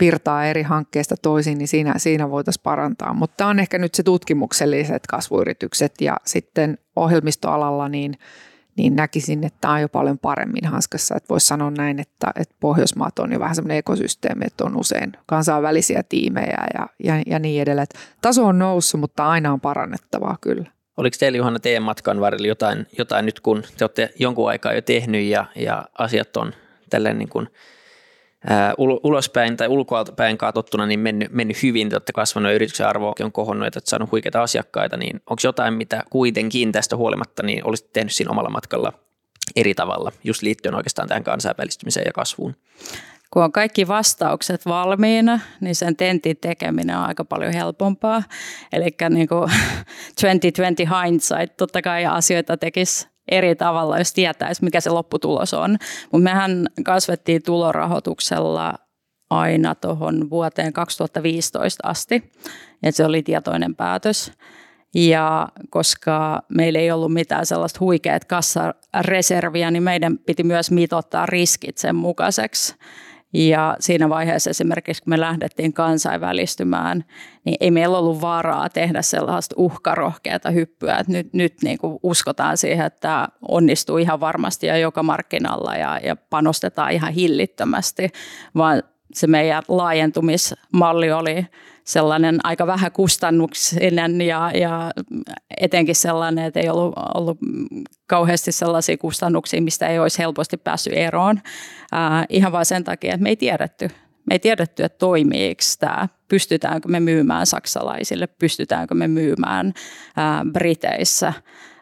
virtaa 0.00 0.46
eri 0.46 0.62
hankkeista 0.62 1.14
toisiin, 1.22 1.58
niin 1.58 1.68
siinä, 1.68 1.94
siinä 1.96 2.30
voitaisiin 2.30 2.62
parantaa. 2.62 3.14
Mutta 3.14 3.46
on 3.46 3.58
ehkä 3.58 3.78
nyt 3.78 3.94
se 3.94 4.02
tutkimukselliset 4.02 5.06
kasvuyritykset 5.06 5.94
ja 6.00 6.16
sitten 6.24 6.78
ohjelmistoalalla, 6.96 7.88
niin– 7.88 8.14
niin 8.78 8.96
näkisin, 8.96 9.44
että 9.44 9.58
tämä 9.60 9.74
on 9.74 9.80
jo 9.80 9.88
paljon 9.88 10.18
paremmin 10.18 10.64
hanskassa. 10.66 11.16
Että 11.16 11.28
voisi 11.28 11.46
sanoa 11.46 11.70
näin, 11.70 12.00
että, 12.00 12.32
että 12.36 12.54
Pohjoismaat 12.60 13.18
on 13.18 13.32
jo 13.32 13.40
vähän 13.40 13.54
semmoinen 13.54 13.78
ekosysteemi, 13.78 14.44
että 14.46 14.64
on 14.64 14.76
usein 14.76 15.12
kansainvälisiä 15.26 16.02
tiimejä 16.02 16.66
ja, 16.74 16.86
ja, 17.04 17.22
ja 17.26 17.38
niin 17.38 17.62
edelleen. 17.62 17.82
Että 17.82 17.98
taso 18.20 18.46
on 18.46 18.58
noussut, 18.58 19.00
mutta 19.00 19.28
aina 19.28 19.52
on 19.52 19.60
parannettavaa 19.60 20.36
kyllä. 20.40 20.70
Oliko 20.96 21.16
teillä 21.20 21.38
Johanna 21.38 21.58
teidän 21.58 21.82
matkan 21.82 22.20
varrella 22.20 22.46
jotain, 22.46 22.86
jotain 22.98 23.26
nyt, 23.26 23.40
kun 23.40 23.62
te 23.78 23.84
olette 23.84 24.10
jonkun 24.18 24.48
aikaa 24.48 24.72
jo 24.72 24.82
tehnyt 24.82 25.24
ja, 25.24 25.44
ja 25.56 25.84
asiat 25.98 26.36
on 26.36 26.52
tälleen 26.90 27.18
niin 27.18 27.28
kuin– 27.28 27.48
ulospäin 28.78 29.56
tai 29.56 29.68
ulkoaltapäin 29.68 30.38
katsottuna 30.38 30.86
niin 30.86 31.00
mennyt, 31.00 31.32
mennyt 31.32 31.62
hyvin, 31.62 31.88
te 31.88 31.94
olette 31.94 32.12
kasvanut 32.12 32.52
yrityksen 32.52 32.86
arvo 32.86 33.14
on 33.20 33.32
kohonnut, 33.32 33.66
että 33.66 33.78
olette 33.78 33.90
saanut 33.90 34.10
huikeita 34.12 34.42
asiakkaita, 34.42 34.96
niin 34.96 35.16
onko 35.16 35.40
jotain, 35.44 35.74
mitä 35.74 36.02
kuitenkin 36.10 36.72
tästä 36.72 36.96
huolimatta 36.96 37.42
niin 37.42 37.66
olisitte 37.66 37.90
tehnyt 37.92 38.12
siinä 38.12 38.30
omalla 38.30 38.50
matkalla 38.50 38.92
eri 39.56 39.74
tavalla, 39.74 40.12
just 40.24 40.42
liittyen 40.42 40.74
oikeastaan 40.74 41.08
tähän 41.08 41.24
kansainvälistymiseen 41.24 42.06
ja 42.06 42.12
kasvuun? 42.12 42.54
kun 43.30 43.44
on 43.44 43.52
kaikki 43.52 43.88
vastaukset 43.88 44.66
valmiina, 44.66 45.40
niin 45.60 45.74
sen 45.74 45.96
tentin 45.96 46.36
tekeminen 46.36 46.96
on 46.96 47.04
aika 47.04 47.24
paljon 47.24 47.52
helpompaa. 47.52 48.22
Eli 48.72 48.96
niin 49.10 49.28
kuin 49.28 49.50
2020 50.20 50.82
hindsight, 51.02 51.56
totta 51.56 51.82
kai 51.82 52.06
asioita 52.06 52.56
tekisi 52.56 53.08
eri 53.30 53.54
tavalla, 53.54 53.98
jos 53.98 54.12
tietäisi, 54.12 54.64
mikä 54.64 54.80
se 54.80 54.90
lopputulos 54.90 55.54
on. 55.54 55.76
Mutta 56.12 56.24
mehän 56.24 56.66
kasvettiin 56.84 57.42
tulorahoituksella 57.42 58.74
aina 59.30 59.74
tuohon 59.74 60.30
vuoteen 60.30 60.72
2015 60.72 61.88
asti, 61.88 62.32
että 62.82 62.96
se 62.96 63.04
oli 63.04 63.22
tietoinen 63.22 63.74
päätös. 63.74 64.32
Ja 64.94 65.48
koska 65.70 66.42
meillä 66.48 66.78
ei 66.78 66.90
ollut 66.90 67.12
mitään 67.12 67.46
sellaista 67.46 67.80
huikeat 67.80 68.24
kassareserviä, 68.24 69.70
niin 69.70 69.82
meidän 69.82 70.18
piti 70.18 70.44
myös 70.44 70.70
mitottaa 70.70 71.26
riskit 71.26 71.78
sen 71.78 71.96
mukaiseksi. 71.96 72.74
Ja 73.32 73.76
siinä 73.80 74.08
vaiheessa 74.08 74.50
esimerkiksi, 74.50 75.02
kun 75.02 75.10
me 75.10 75.20
lähdettiin 75.20 75.72
kansainvälistymään, 75.72 77.04
niin 77.44 77.56
ei 77.60 77.70
meillä 77.70 77.98
ollut 77.98 78.20
varaa 78.20 78.68
tehdä 78.68 79.02
sellaista 79.02 79.54
uhkarohkeata 79.58 80.50
hyppyä, 80.50 80.96
että 80.96 81.12
nyt, 81.12 81.32
nyt 81.32 81.54
niin 81.62 81.78
kuin 81.78 81.98
uskotaan 82.02 82.56
siihen, 82.56 82.86
että 82.86 83.28
onnistuu 83.48 83.98
ihan 83.98 84.20
varmasti 84.20 84.66
ja 84.66 84.76
joka 84.76 85.02
markkinalla 85.02 85.76
ja, 85.76 86.00
ja 86.04 86.16
panostetaan 86.16 86.92
ihan 86.92 87.12
hillittömästi, 87.12 88.08
vaan 88.56 88.82
se 89.14 89.26
meidän 89.26 89.62
laajentumismalli 89.68 91.12
oli 91.12 91.46
sellainen 91.84 92.38
aika 92.44 92.66
vähän 92.66 92.92
kustannuksinen 92.92 94.20
ja, 94.20 94.50
ja 94.54 94.90
etenkin 95.60 95.94
sellainen, 95.94 96.44
että 96.44 96.60
ei 96.60 96.68
ollut, 96.68 96.94
ollut 97.14 97.38
kauheasti 98.06 98.52
sellaisia 98.52 98.96
kustannuksia, 98.96 99.62
mistä 99.62 99.86
ei 99.86 99.98
olisi 99.98 100.18
helposti 100.18 100.56
päässyt 100.56 100.92
eroon. 100.92 101.40
Äh, 101.94 102.26
ihan 102.28 102.52
vain 102.52 102.66
sen 102.66 102.84
takia, 102.84 103.14
että 103.14 103.22
me 103.22 103.28
ei 103.28 103.36
tiedetty. 103.36 103.90
Me 104.26 104.34
ei 104.34 104.38
tiedetty, 104.38 104.84
että 104.84 104.98
toimiiko 104.98 105.62
tämä, 105.78 106.08
pystytäänkö 106.28 106.88
me 106.88 107.00
myymään 107.00 107.46
saksalaisille, 107.46 108.26
pystytäänkö 108.26 108.94
me 108.94 109.08
myymään 109.08 109.66
äh, 110.18 110.52
Briteissä 110.52 111.32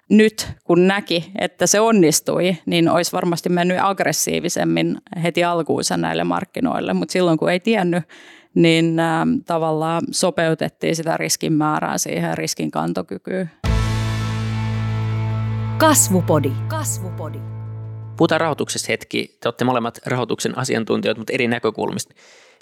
nyt 0.09 0.49
kun 0.65 0.87
näki, 0.87 1.33
että 1.41 1.67
se 1.67 1.81
onnistui, 1.81 2.57
niin 2.67 2.89
olisi 2.89 3.13
varmasti 3.13 3.49
mennyt 3.49 3.79
aggressiivisemmin 3.81 4.99
heti 5.23 5.45
alkuunsa 5.45 5.97
näille 5.97 6.25
markkinoille, 6.25 6.93
mutta 6.93 7.13
silloin 7.13 7.39
kun 7.39 7.51
ei 7.51 7.61
tiennyt, 7.61 8.05
niin 8.55 9.01
äh, 9.01 9.27
tavallaan 9.47 10.03
sopeutettiin 10.11 10.97
sitä 10.97 11.17
riskin 11.17 11.53
määrää 11.53 11.99
siihen 11.99 12.39
riskin 12.39 12.71
kantokykyyn. 12.71 13.51
Kasvupodi. 15.79 16.53
Kasvupodi. 16.69 17.39
Puhutaan 18.17 18.41
rahoituksesta 18.41 18.87
hetki. 18.89 19.37
Te 19.41 19.49
olette 19.49 19.65
molemmat 19.65 19.99
rahoituksen 20.07 20.59
asiantuntijoita, 20.59 21.21
mutta 21.21 21.33
eri 21.33 21.49
näkökulmista. 21.49 22.15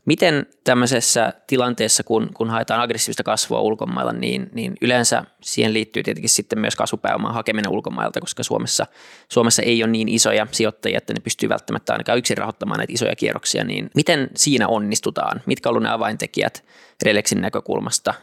Miten 0.05 0.47
tämmöisessä 0.65 1.33
tilanteessa, 1.47 2.05
kun, 2.05 2.31
kun 2.35 2.51
haetaan 2.51 2.81
aggressiivista 2.81 3.23
kasvua 3.23 3.61
ulkomailla, 3.61 4.13
niin, 4.13 4.51
niin 4.55 4.73
yleensä 4.81 5.25
siihen 5.43 5.75
liittyy 5.75 6.03
tietenkin 6.03 6.31
sitten 6.31 6.59
myös 6.59 6.77
kasvupääoman 6.77 7.35
hakeminen 7.35 7.73
ulkomailta, 7.73 8.21
koska 8.21 8.43
Suomessa, 8.43 8.87
Suomessa 9.33 9.63
ei 9.63 9.83
ole 9.83 9.91
niin 9.91 10.09
isoja 10.09 10.47
sijoittajia, 10.51 10.99
että 10.99 11.13
ne 11.15 11.21
pystyy 11.21 11.49
välttämättä 11.49 11.93
ainakaan 11.93 12.19
yksin 12.19 12.39
rahoittamaan 12.39 12.79
näitä 12.79 12.93
isoja 12.93 13.17
kierroksia. 13.17 13.65
Niin 13.65 13.91
miten 13.95 14.31
siinä 14.37 14.69
onnistutaan? 14.69 15.43
Mitkä 15.47 15.69
ovat 15.69 15.83
ne 15.83 15.91
avaintekijät 15.91 16.65
Relexin 17.03 17.41
näkökulmasta? 17.41 18.15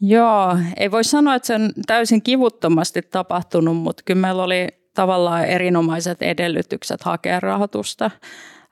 Joo, 0.00 0.58
ei 0.76 0.90
voi 0.90 1.04
sanoa, 1.04 1.34
että 1.34 1.46
se 1.46 1.54
on 1.54 1.70
täysin 1.86 2.22
kivuttomasti 2.22 3.02
tapahtunut, 3.02 3.76
mutta 3.76 4.02
kyllä 4.06 4.20
meillä 4.20 4.42
oli 4.42 4.68
tavallaan 4.94 5.44
erinomaiset 5.44 6.22
edellytykset 6.22 7.02
hakea 7.02 7.40
rahoitusta. 7.40 8.10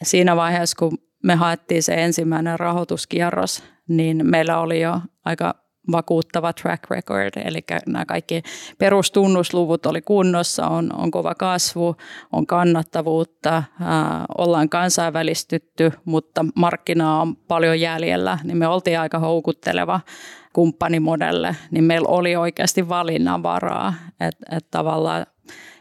Siinä 0.03 0.37
vaiheessa, 0.37 0.77
kun 0.79 0.99
me 1.23 1.35
haettiin 1.35 1.83
se 1.83 1.95
ensimmäinen 1.95 2.61
rahoituskierros, 2.61 3.65
niin 3.89 4.31
meillä 4.31 4.59
oli 4.59 4.81
jo 4.81 5.01
aika 5.25 5.55
vakuuttava 5.93 6.53
track 6.53 6.91
record, 6.91 7.33
eli 7.45 7.61
nämä 7.87 8.05
kaikki 8.05 8.43
perustunnusluvut 8.79 9.87
oli 9.87 10.03
kunnossa, 10.03 10.67
on, 10.67 10.91
on 10.99 11.11
kova 11.11 11.35
kasvu, 11.35 11.97
on 12.33 12.47
kannattavuutta, 12.47 13.63
ää, 13.81 14.25
ollaan 14.39 14.69
kansainvälistytty, 14.69 15.93
mutta 16.05 16.45
markkinaa 16.55 17.21
on 17.21 17.37
paljon 17.37 17.81
jäljellä, 17.81 18.39
niin 18.45 18.57
me 18.57 18.69
oltiin 18.69 19.01
aika 19.01 19.19
houkutteleva 19.19 20.01
kumppanimodelle, 20.53 21.57
niin 21.71 21.85
meillä 21.85 22.09
oli 22.09 22.37
oikeasti 22.37 22.89
valinnanvaraa, 22.89 23.95
että 24.21 24.57
et 24.57 24.71
tavallaan 24.71 25.27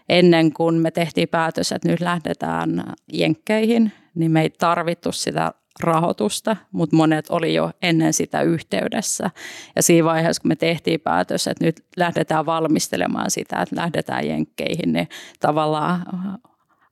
ennen 0.09 0.53
kuin 0.53 0.75
me 0.75 0.91
tehtiin 0.91 1.29
päätös, 1.29 1.71
että 1.71 1.87
nyt 1.87 1.99
lähdetään 1.99 2.83
jenkkeihin, 3.13 3.91
niin 4.15 4.31
me 4.31 4.41
ei 4.41 4.49
tarvittu 4.49 5.11
sitä 5.11 5.53
rahoitusta, 5.79 6.57
mutta 6.71 6.95
monet 6.95 7.25
oli 7.29 7.53
jo 7.53 7.71
ennen 7.81 8.13
sitä 8.13 8.41
yhteydessä. 8.41 9.31
Ja 9.75 9.83
siinä 9.83 10.05
vaiheessa, 10.05 10.41
kun 10.41 10.49
me 10.49 10.55
tehtiin 10.55 11.01
päätös, 11.01 11.47
että 11.47 11.65
nyt 11.65 11.85
lähdetään 11.97 12.45
valmistelemaan 12.45 13.31
sitä, 13.31 13.61
että 13.61 13.75
lähdetään 13.75 14.27
jenkkeihin, 14.27 14.93
niin 14.93 15.09
tavallaan 15.39 16.05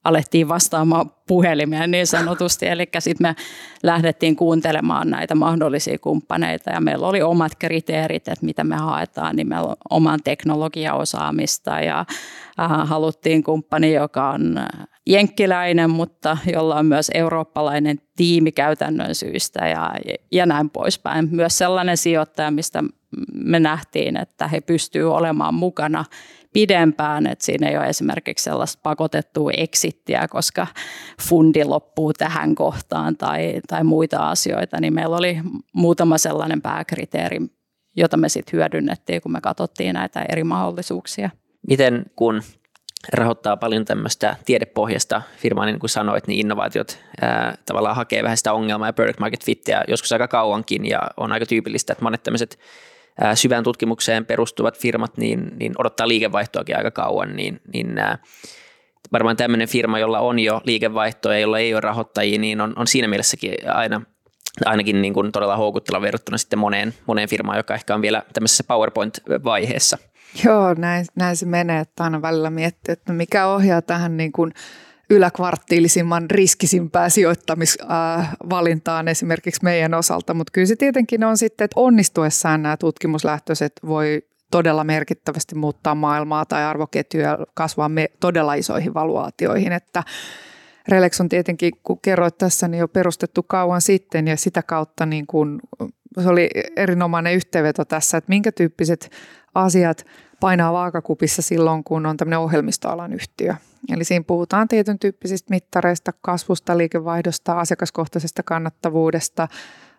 alettiin 0.09 0.47
vastaamaan 0.47 1.11
puhelimia 1.27 1.87
niin 1.87 2.07
sanotusti. 2.07 2.67
Eli 2.67 2.89
sitten 2.99 3.27
me 3.27 3.35
lähdettiin 3.83 4.35
kuuntelemaan 4.35 5.09
näitä 5.09 5.35
mahdollisia 5.35 5.99
kumppaneita 5.99 6.71
ja 6.71 6.81
meillä 6.81 7.07
oli 7.07 7.21
omat 7.21 7.51
kriteerit, 7.59 8.27
että 8.27 8.45
mitä 8.45 8.63
me 8.63 8.75
haetaan, 8.75 9.35
niin 9.35 9.47
meillä 9.47 9.67
on 9.67 9.75
oman 9.89 10.19
teknologiaosaamista 10.23 11.79
ja 11.79 12.05
äh, 12.59 12.87
haluttiin 12.89 13.43
kumppani, 13.43 13.93
joka 13.93 14.29
on 14.29 14.59
jenkkiläinen, 15.07 15.89
mutta 15.89 16.37
jolla 16.53 16.75
on 16.75 16.85
myös 16.85 17.11
eurooppalainen 17.13 18.01
tiimi 18.15 18.51
käytännön 18.51 19.15
syystä 19.15 19.67
ja, 19.67 19.91
ja 20.31 20.45
näin 20.45 20.69
poispäin. 20.69 21.27
Myös 21.31 21.57
sellainen 21.57 21.97
sijoittaja, 21.97 22.51
mistä 22.51 22.83
me 23.33 23.59
nähtiin, 23.59 24.17
että 24.17 24.47
he 24.47 24.61
pystyvät 24.61 25.07
olemaan 25.07 25.53
mukana 25.53 26.05
pidempään, 26.53 27.27
että 27.27 27.45
siinä 27.45 27.69
ei 27.69 27.77
ole 27.77 27.85
esimerkiksi 27.85 28.43
sellaista 28.43 28.79
pakotettua 28.83 29.51
exittiä, 29.57 30.27
koska 30.27 30.67
fundi 31.21 31.63
loppuu 31.63 32.13
tähän 32.13 32.55
kohtaan 32.55 33.17
tai, 33.17 33.61
tai 33.67 33.83
muita 33.83 34.29
asioita, 34.29 34.81
niin 34.81 34.93
meillä 34.93 35.17
oli 35.17 35.37
muutama 35.73 36.17
sellainen 36.17 36.61
pääkriteeri, 36.61 37.39
jota 37.95 38.17
me 38.17 38.29
sitten 38.29 38.57
hyödynnettiin, 38.57 39.21
kun 39.21 39.31
me 39.31 39.41
katsottiin 39.41 39.93
näitä 39.93 40.25
eri 40.29 40.43
mahdollisuuksia. 40.43 41.29
Miten 41.67 42.05
kun 42.15 42.41
rahoittaa 43.13 43.57
paljon 43.57 43.85
tämmöistä 43.85 44.35
tiedepohjasta 44.45 45.21
firmaa, 45.37 45.65
niin 45.65 45.79
kuin 45.79 45.89
sanoit, 45.89 46.27
niin 46.27 46.39
innovaatiot 46.39 46.99
ää, 47.21 47.55
tavallaan 47.65 47.95
hakee 47.95 48.23
vähän 48.23 48.37
sitä 48.37 48.53
ongelmaa 48.53 48.87
ja 48.87 48.93
product 48.93 49.19
market 49.19 49.45
fittiä 49.45 49.83
joskus 49.87 50.11
aika 50.11 50.27
kauankin 50.27 50.85
ja 50.85 51.01
on 51.17 51.31
aika 51.31 51.45
tyypillistä, 51.45 51.93
että 51.93 52.03
monet 52.03 52.23
tämmöiset 52.23 52.59
syvään 53.35 53.63
tutkimukseen 53.63 54.25
perustuvat 54.25 54.77
firmat 54.77 55.17
niin, 55.17 55.51
niin 55.59 55.73
odottaa 55.77 56.07
liikevaihtoakin 56.07 56.77
aika 56.77 56.91
kauan, 56.91 57.35
niin, 57.35 57.61
niin 57.73 57.97
ää, 57.97 58.17
varmaan 59.11 59.37
tämmöinen 59.37 59.67
firma, 59.67 59.99
jolla 59.99 60.19
on 60.19 60.39
jo 60.39 60.61
liikevaihtoa 60.63 61.33
ja 61.33 61.39
jolla 61.39 61.59
ei 61.59 61.73
ole 61.73 61.81
rahoittajia, 61.81 62.39
niin 62.39 62.61
on, 62.61 62.73
on 62.75 62.87
siinä 62.87 63.07
mielessäkin 63.07 63.53
aina 63.73 64.01
ainakin 64.65 65.01
niin 65.01 65.13
kuin 65.13 65.31
todella 65.31 65.57
houkutteleva 65.57 66.01
verrattuna 66.01 66.37
sitten 66.37 66.59
moneen, 66.59 66.93
moneen 67.05 67.29
firmaan, 67.29 67.57
joka 67.57 67.73
ehkä 67.73 67.95
on 67.95 68.01
vielä 68.01 68.23
tämmöisessä 68.33 68.63
PowerPoint-vaiheessa. 68.63 69.97
Joo, 70.45 70.73
näin, 70.73 71.05
näin 71.15 71.37
se 71.37 71.45
menee, 71.45 71.79
että 71.79 72.03
aina 72.03 72.21
välillä 72.21 72.49
miettii, 72.49 72.93
että 72.93 73.13
mikä 73.13 73.47
ohjaa 73.47 73.81
tähän 73.81 74.17
niin 74.17 74.31
kuin 74.31 74.53
yläkvarttiilisimman 75.09 76.31
riskisimpää 76.31 77.09
sijoittamisvalintaan 77.09 79.07
esimerkiksi 79.07 79.63
meidän 79.63 79.93
osalta, 79.93 80.33
mutta 80.33 80.51
kyllä 80.51 80.67
se 80.67 80.75
tietenkin 80.75 81.23
on 81.23 81.37
sitten, 81.37 81.65
että 81.65 81.79
onnistuessaan 81.79 82.63
nämä 82.63 82.77
tutkimuslähtöiset 82.77 83.73
voi 83.87 84.21
todella 84.51 84.83
merkittävästi 84.83 85.55
muuttaa 85.55 85.95
maailmaa 85.95 86.45
tai 86.45 86.63
arvoketjuja 86.63 87.37
kasvaa 87.53 87.89
me 87.89 88.09
todella 88.19 88.53
isoihin 88.53 88.93
valuaatioihin, 88.93 89.71
että 89.71 90.03
Relex 90.87 91.19
on 91.21 91.29
tietenkin, 91.29 91.71
kun 91.83 91.99
kerroit 92.01 92.37
tässä, 92.37 92.67
niin 92.67 92.79
jo 92.79 92.87
perustettu 92.87 93.43
kauan 93.43 93.81
sitten 93.81 94.27
ja 94.27 94.37
sitä 94.37 94.63
kautta 94.63 95.05
niin 95.05 95.27
kuin, 95.27 95.59
se 96.23 96.29
oli 96.29 96.49
erinomainen 96.75 97.33
yhteenveto 97.33 97.85
tässä, 97.85 98.17
että 98.17 98.29
minkä 98.29 98.51
tyyppiset 98.51 99.11
asiat 99.55 100.05
painaa 100.39 100.73
vaakakupissa 100.73 101.41
silloin, 101.41 101.83
kun 101.83 102.05
on 102.05 102.17
tämmöinen 102.17 102.39
ohjelmistoalan 102.39 103.13
yhtiö. 103.13 103.55
Eli 103.93 104.03
siinä 104.03 104.23
puhutaan 104.27 104.67
tietyn 104.67 104.99
tyyppisistä 104.99 105.49
mittareista, 105.49 106.13
kasvusta, 106.21 106.77
liikevaihdosta, 106.77 107.59
asiakaskohtaisesta 107.59 108.43
kannattavuudesta, 108.43 109.47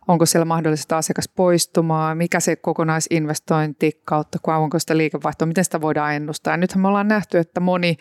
onko 0.09 0.27
siellä 0.27 0.45
mahdollista 0.45 0.99
asiakas 0.99 1.29
poistumaa, 1.29 2.15
mikä 2.15 2.41
se 2.41 2.57
kokonaisinvestointi 2.57 4.01
kautta, 4.05 4.39
onko 4.47 4.79
sitä 4.79 4.97
liikevaihtoa, 4.97 5.47
miten 5.47 5.65
sitä 5.65 5.81
voidaan 5.81 6.15
ennustaa. 6.15 6.53
Ja 6.53 6.57
nythän 6.57 6.81
me 6.81 6.89
ollaan 6.89 7.09
nähty, 7.09 7.39
että 7.39 7.61
moni 7.61 7.97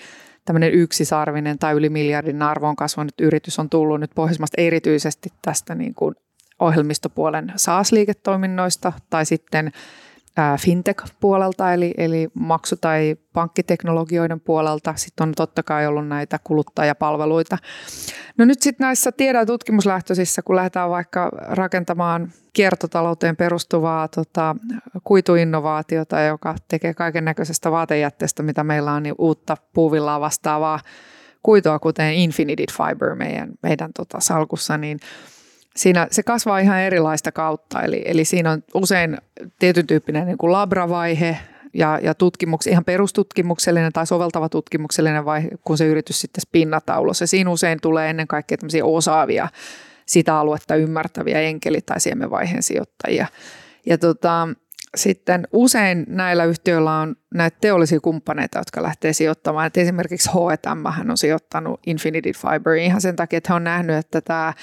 tämmöinen 0.45 0.73
yksisarvinen 0.73 1.59
tai 1.59 1.73
yli 1.73 1.89
miljardin 1.89 2.41
arvoon 2.41 2.75
kasvanut. 2.75 3.21
Yritys 3.21 3.59
on 3.59 3.69
tullut 3.69 3.99
nyt 3.99 4.11
Pohjoismaasta 4.15 4.61
erityisesti 4.61 5.29
tästä 5.41 5.75
niin 5.75 5.95
kuin 5.95 6.15
ohjelmistopuolen 6.59 7.53
SaaS-liiketoiminnoista 7.55 8.93
tai 9.09 9.25
sitten 9.25 9.71
fintech-puolelta, 10.59 11.73
eli, 11.73 11.93
eli 11.97 12.29
maksu- 12.33 12.77
tai 12.81 13.15
pankkiteknologioiden 13.33 14.39
puolelta. 14.39 14.93
Sitten 14.95 15.27
on 15.27 15.33
totta 15.37 15.63
kai 15.63 15.87
ollut 15.87 16.07
näitä 16.07 16.39
kuluttajapalveluita. 16.43 17.57
No 18.37 18.45
nyt 18.45 18.61
sitten 18.61 18.85
näissä 18.85 19.11
tiedon- 19.11 19.47
tutkimuslähtöisissä, 19.47 20.41
kun 20.41 20.55
lähdetään 20.55 20.89
vaikka 20.89 21.29
rakentamaan 21.41 22.31
kiertotalouteen 22.53 23.35
perustuvaa 23.35 24.07
tota, 24.07 24.55
kuituinnovaatiota, 25.03 26.21
joka 26.21 26.55
tekee 26.67 26.93
kaiken 26.93 27.25
näköisestä 27.25 27.71
vaatejätteestä, 27.71 28.43
mitä 28.43 28.63
meillä 28.63 28.93
on, 28.93 29.03
niin 29.03 29.15
uutta 29.17 29.57
puuvillaa 29.73 30.19
vastaavaa 30.19 30.79
kuitua, 31.43 31.79
kuten 31.79 32.13
Infinity 32.13 32.63
Fiber 32.71 33.15
meidän, 33.15 33.49
meidän 33.63 33.91
tota, 33.93 34.19
salkussa, 34.19 34.77
niin– 34.77 34.99
siinä 35.75 36.07
se 36.11 36.23
kasvaa 36.23 36.59
ihan 36.59 36.79
erilaista 36.79 37.31
kautta. 37.31 37.81
Eli, 37.81 38.01
eli 38.05 38.25
siinä 38.25 38.51
on 38.51 38.63
usein 38.73 39.17
tietyn 39.59 39.87
tyyppinen 39.87 40.25
niin 40.27 40.37
kuin 40.37 40.51
labravaihe 40.51 41.37
ja, 41.73 41.99
ja 42.03 42.13
tutkimuks, 42.13 42.67
ihan 42.67 42.85
perustutkimuksellinen 42.85 43.93
tai 43.93 44.07
soveltava 44.07 44.49
tutkimuksellinen 44.49 45.25
vaihe, 45.25 45.49
kun 45.63 45.77
se 45.77 45.85
yritys 45.85 46.21
sitten 46.21 46.41
spinnataan 46.41 47.01
ulos. 47.01 47.21
Ja 47.21 47.27
siinä 47.27 47.49
usein 47.49 47.81
tulee 47.81 48.09
ennen 48.09 48.27
kaikkea 48.27 48.57
tämmöisiä 48.57 48.85
osaavia, 48.85 49.47
sitä 50.05 50.37
aluetta 50.37 50.75
ymmärtäviä 50.75 51.41
enkeli- 51.41 51.81
tai 51.81 51.99
siemenvaiheen 51.99 52.63
sijoittajia. 52.63 53.27
Ja 53.85 53.97
tota, 53.97 54.47
sitten 54.97 55.47
usein 55.53 56.05
näillä 56.07 56.45
yhtiöillä 56.45 56.99
on 56.99 57.15
näitä 57.33 57.57
teollisia 57.61 57.99
kumppaneita, 57.99 58.59
jotka 58.59 58.83
lähtee 58.83 59.13
sijoittamaan. 59.13 59.67
Et 59.67 59.77
esimerkiksi 59.77 60.29
H&M 60.29 61.09
on 61.11 61.17
sijoittanut 61.17 61.79
Infinity 61.85 62.31
Fiber 62.33 62.73
ihan 62.73 63.01
sen 63.01 63.15
takia, 63.15 63.37
että 63.37 63.53
he 63.53 63.55
on 63.55 63.63
nähnyt, 63.63 63.95
että 63.95 64.21
tämä 64.21 64.53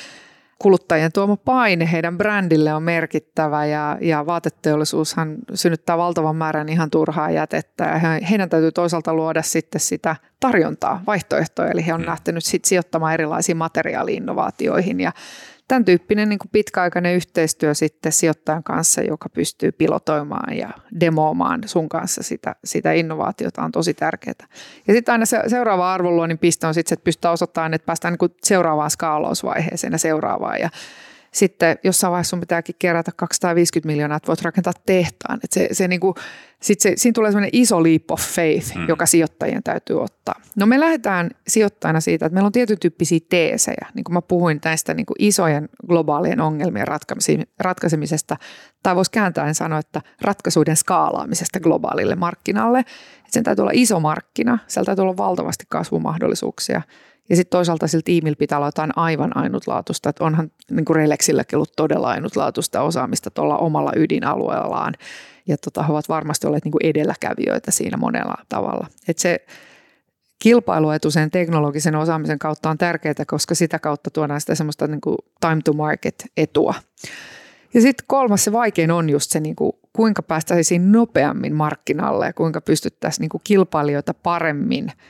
kuluttajien 0.58 1.12
tuoma 1.12 1.36
paine 1.36 1.92
heidän 1.92 2.18
brändille 2.18 2.74
on 2.74 2.82
merkittävä 2.82 3.66
ja, 3.66 3.98
ja 4.00 4.26
vaateteollisuushan 4.26 5.36
synnyttää 5.54 5.98
valtavan 5.98 6.36
määrän 6.36 6.68
ihan 6.68 6.90
turhaa 6.90 7.30
jätettä 7.30 7.84
ja 7.84 8.26
heidän 8.30 8.48
täytyy 8.48 8.72
toisaalta 8.72 9.14
luoda 9.14 9.42
sitten 9.42 9.80
sitä 9.80 10.16
tarjontaa, 10.40 11.02
vaihtoehtoja, 11.06 11.70
eli 11.70 11.86
he 11.86 11.94
on 11.94 12.00
mm. 12.00 12.06
lähtenyt 12.06 12.44
sitten 12.44 12.68
sijoittamaan 12.68 13.14
erilaisiin 13.14 13.56
materiaaliinnovaatioihin 13.56 15.00
ja 15.00 15.12
tämän 15.68 15.84
tyyppinen 15.84 16.28
niin 16.28 16.38
kuin 16.38 16.50
pitkäaikainen 16.52 17.14
yhteistyö 17.14 17.74
sitten 17.74 18.12
sijoittajan 18.12 18.62
kanssa, 18.62 19.02
joka 19.02 19.28
pystyy 19.28 19.72
pilotoimaan 19.72 20.56
ja 20.56 20.70
demoamaan 21.00 21.60
sun 21.66 21.88
kanssa 21.88 22.22
sitä, 22.22 22.56
sitä 22.64 22.92
innovaatiota 22.92 23.62
on 23.62 23.72
tosi 23.72 23.94
tärkeää. 23.94 24.46
Ja 24.88 24.94
sitten 24.94 25.12
aina 25.12 25.26
se, 25.26 25.42
seuraava 25.46 25.94
arvonluonnin 25.94 26.38
piste 26.38 26.66
on 26.66 26.74
sitten, 26.74 26.94
että 26.94 27.04
pystytään 27.04 27.34
osoittamaan, 27.34 27.74
että 27.74 27.86
päästään 27.86 28.12
niin 28.12 28.18
kuin 28.18 28.34
seuraavaan 28.44 28.90
skaalausvaiheeseen 28.90 29.92
ja 29.92 29.98
seuraavaan. 29.98 30.60
Ja 30.60 30.70
sitten 31.36 31.78
jossain 31.84 32.10
vaiheessa 32.10 32.30
sun 32.30 32.40
pitääkin 32.40 32.74
kerätä 32.78 33.12
250 33.16 33.86
miljoonaa, 33.86 34.16
että 34.16 34.26
voit 34.26 34.42
rakentaa 34.42 34.72
tehtaan. 34.86 35.40
Että 35.44 35.54
se, 35.54 35.68
se 35.72 35.88
niin 35.88 36.00
kuin, 36.00 36.14
sit 36.62 36.80
se, 36.80 36.92
siinä 36.96 37.12
tulee 37.12 37.30
sellainen 37.30 37.50
iso 37.52 37.82
leap 37.82 38.10
of 38.10 38.20
faith, 38.20 38.76
mm. 38.76 38.88
joka 38.88 39.06
sijoittajien 39.06 39.62
täytyy 39.62 40.02
ottaa. 40.02 40.34
No 40.56 40.66
me 40.66 40.80
lähdetään 40.80 41.30
sijoittajana 41.48 42.00
siitä, 42.00 42.26
että 42.26 42.34
meillä 42.34 42.46
on 42.46 42.52
tietyn 42.52 42.78
tyyppisiä 42.80 43.18
teesejä, 43.28 43.86
niin 43.94 44.04
kuin 44.04 44.14
mä 44.14 44.22
puhuin 44.22 44.60
näistä 44.64 44.94
niin 44.94 45.06
kuin 45.06 45.16
isojen 45.18 45.68
globaalien 45.86 46.40
ongelmien 46.40 46.86
ratkaisemisesta, 47.60 48.36
tai 48.82 48.96
voisi 48.96 49.10
kääntää 49.10 49.52
sanoa, 49.52 49.78
että 49.78 50.02
ratkaisuiden 50.20 50.76
skaalaamisesta 50.76 51.60
globaalille 51.60 52.14
markkinalle. 52.14 52.78
Että 52.78 53.30
sen 53.30 53.44
täytyy 53.44 53.62
olla 53.62 53.72
iso 53.74 54.00
markkina, 54.00 54.58
siellä 54.66 54.86
täytyy 54.86 55.02
olla 55.02 55.16
valtavasti 55.16 55.64
kasvumahdollisuuksia– 55.68 56.82
ja 57.28 57.36
sitten 57.36 57.50
toisaalta 57.50 57.86
sillä 57.86 58.02
tiimillä 58.04 58.36
pitää 58.36 58.58
olla 58.58 58.68
jotain 58.68 58.90
aivan 58.96 59.36
ainutlaatuista, 59.36 60.10
että 60.10 60.24
onhan 60.24 60.50
niin 60.70 60.84
kuin 60.84 60.96
Relexilläkin 60.96 61.56
ollut 61.56 61.72
todella 61.76 62.08
ainutlaatuista 62.08 62.82
osaamista 62.82 63.30
tuolla 63.30 63.56
omalla 63.56 63.92
ydinalueellaan. 63.96 64.94
Ja 65.48 65.56
tota, 65.56 65.82
he 65.82 65.92
ovat 65.92 66.08
varmasti 66.08 66.46
olleet 66.46 66.64
niin 66.64 66.72
kuin 66.72 66.86
edelläkävijöitä 66.86 67.70
siinä 67.70 67.96
monella 67.96 68.34
tavalla. 68.48 68.86
Et 69.08 69.18
se 69.18 69.46
kilpailuetu 70.38 71.10
sen 71.10 71.30
teknologisen 71.30 71.94
osaamisen 71.94 72.38
kautta 72.38 72.70
on 72.70 72.78
tärkeää, 72.78 73.14
koska 73.26 73.54
sitä 73.54 73.78
kautta 73.78 74.10
tuodaan 74.10 74.40
sitä 74.40 74.54
semmoista 74.54 74.86
niin 74.86 75.00
kuin 75.00 75.16
time 75.40 75.60
to 75.64 75.72
market 75.72 76.24
etua. 76.36 76.74
Ja 77.74 77.80
sitten 77.80 78.04
kolmas 78.08 78.44
se 78.44 78.52
vaikein 78.52 78.90
on 78.90 79.10
just 79.10 79.30
se, 79.30 79.40
niin 79.40 79.56
kuin, 79.56 79.72
kuinka 79.92 80.22
päästäisiin 80.22 80.92
nopeammin 80.92 81.54
markkinalle 81.54 82.26
ja 82.26 82.32
kuinka 82.32 82.60
pystyttäisiin 82.60 83.20
niin 83.20 83.28
kuin 83.28 83.40
kilpailijoita 83.44 84.14
paremmin– 84.14 84.92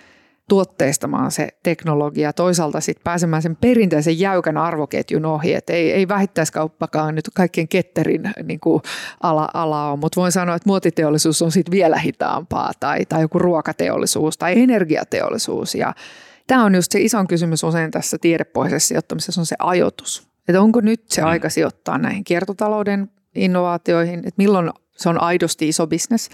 tuotteistamaan 0.48 1.30
se 1.30 1.48
teknologia, 1.62 2.32
toisaalta 2.32 2.80
sitten 2.80 3.04
pääsemään 3.04 3.42
sen 3.42 3.56
perinteisen 3.56 4.18
jäykän 4.18 4.56
arvoketjun 4.56 5.26
ohi, 5.26 5.54
että 5.54 5.72
ei, 5.72 5.92
ei 5.92 6.09
vähittäiskauppakaan 6.09 7.14
nyt 7.14 7.24
kaikkien 7.35 7.68
ketterin 7.68 8.30
niin 8.42 8.61
kuin 8.61 8.82
ala, 9.22 9.48
ala 9.54 9.90
on, 9.90 9.98
mutta 9.98 10.20
voin 10.20 10.32
sanoa, 10.32 10.56
että 10.56 10.68
muotiteollisuus 10.68 11.42
on 11.42 11.52
sitten 11.52 11.72
vielä 11.72 11.98
hitaampaa 11.98 12.72
tai, 12.80 13.06
tai 13.06 13.20
joku 13.20 13.38
ruokateollisuus 13.38 14.38
tai 14.38 14.61
energiateollisuus 14.61 15.74
ja 15.74 15.94
Tämä 16.46 16.64
on 16.64 16.74
just 16.74 16.92
se 16.92 17.00
iso 17.00 17.24
kysymys 17.24 17.64
usein 17.64 17.90
tässä 17.90 18.18
tiedepohjaisessa 18.20 18.88
sijoittamisessa 18.88 19.40
on 19.40 19.46
se 19.46 19.56
ajoitus. 19.59 20.28
Että 20.48 20.62
onko 20.62 20.80
nyt 20.80 21.02
se 21.09 21.20
mm. 21.20 21.26
aika 21.26 21.50
sijoittaa 21.50 21.98
näihin 21.98 22.24
kiertotalouden 22.24 23.11
innovaatioihin, 23.35 24.18
että 24.18 24.35
milloin 24.38 24.70
se 24.96 25.09
on 25.09 25.22
aidosti 25.22 25.68
iso 25.68 25.87
bisnes. 25.87 26.28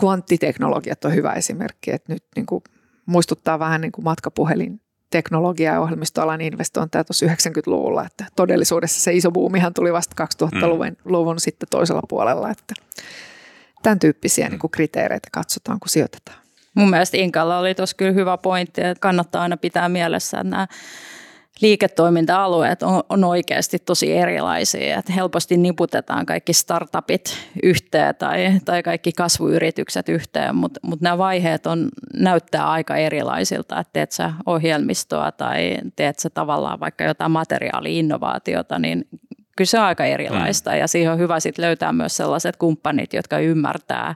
Kvanttiteknologiat 0.00 1.04
on 1.04 1.14
hyvä 1.14 1.32
esimerkki, 1.32 1.90
että 1.90 2.12
nyt 2.12 2.24
niin 2.36 2.46
kuin 2.46 2.62
muistuttaa 3.06 3.58
vähän 3.58 3.80
niin 3.80 3.92
kuin 3.92 4.04
matkapuhelin 4.04 4.80
teknologia- 5.10 5.72
ja 5.72 5.80
ohjelmistoalan 5.80 6.40
investointeja 6.40 7.04
tuossa 7.04 7.26
90-luvulla, 7.26 8.06
että 8.06 8.26
todellisuudessa 8.36 9.00
se 9.00 9.12
iso 9.12 9.30
buumihan 9.30 9.74
tuli 9.74 9.92
vasta 9.92 10.26
2000-luvun 10.44 10.86
mm. 10.86 10.96
luvun 11.04 11.40
sitten 11.40 11.68
toisella 11.70 12.02
puolella, 12.08 12.50
että 12.50 12.74
tämän 13.82 13.98
tyyppisiä 13.98 14.48
niin 14.48 14.58
kuin 14.58 14.70
kriteereitä 14.70 15.28
katsotaan, 15.32 15.80
kun 15.80 15.88
sijoitetaan. 15.88 16.38
Mun 16.74 16.90
mielestä 16.90 17.16
Inkalla 17.16 17.58
oli 17.58 17.74
tuossa 17.74 17.96
kyllä 17.96 18.12
hyvä 18.12 18.36
pointti, 18.38 18.80
että 18.80 19.00
kannattaa 19.00 19.42
aina 19.42 19.56
pitää 19.56 19.88
mielessä, 19.88 20.38
että 20.38 20.50
nämä 20.50 20.66
liiketoiminta-alueet 21.60 22.82
on, 22.82 23.02
on 23.08 23.24
oikeasti 23.24 23.78
tosi 23.78 24.12
erilaisia. 24.12 24.98
Että 24.98 25.12
helposti 25.12 25.56
niputetaan 25.56 26.26
kaikki 26.26 26.52
startupit 26.52 27.38
yhteen 27.62 28.14
tai, 28.14 28.60
tai 28.64 28.82
kaikki 28.82 29.12
kasvuyritykset 29.12 30.08
yhteen, 30.08 30.56
mutta 30.56 30.80
mut 30.82 31.00
nämä 31.00 31.18
vaiheet 31.18 31.66
on, 31.66 31.88
näyttää 32.16 32.70
aika 32.70 32.96
erilaisilta. 32.96 33.80
Että 33.80 33.92
teet 33.92 34.12
sä 34.12 34.32
ohjelmistoa 34.46 35.32
tai 35.32 35.76
teet 35.96 36.18
sä 36.18 36.30
tavallaan 36.30 36.80
vaikka 36.80 37.04
jotain 37.04 37.30
materiaali-innovaatiota, 37.30 38.78
niin 38.78 39.08
kyllä 39.56 39.68
se 39.68 39.78
on 39.78 39.84
aika 39.84 40.04
erilaista 40.04 40.70
mm. 40.70 40.76
ja 40.76 40.86
siihen 40.86 41.12
on 41.12 41.18
hyvä 41.18 41.40
sit 41.40 41.58
löytää 41.58 41.92
myös 41.92 42.16
sellaiset 42.16 42.56
kumppanit, 42.56 43.12
jotka 43.12 43.38
ymmärtää 43.38 44.14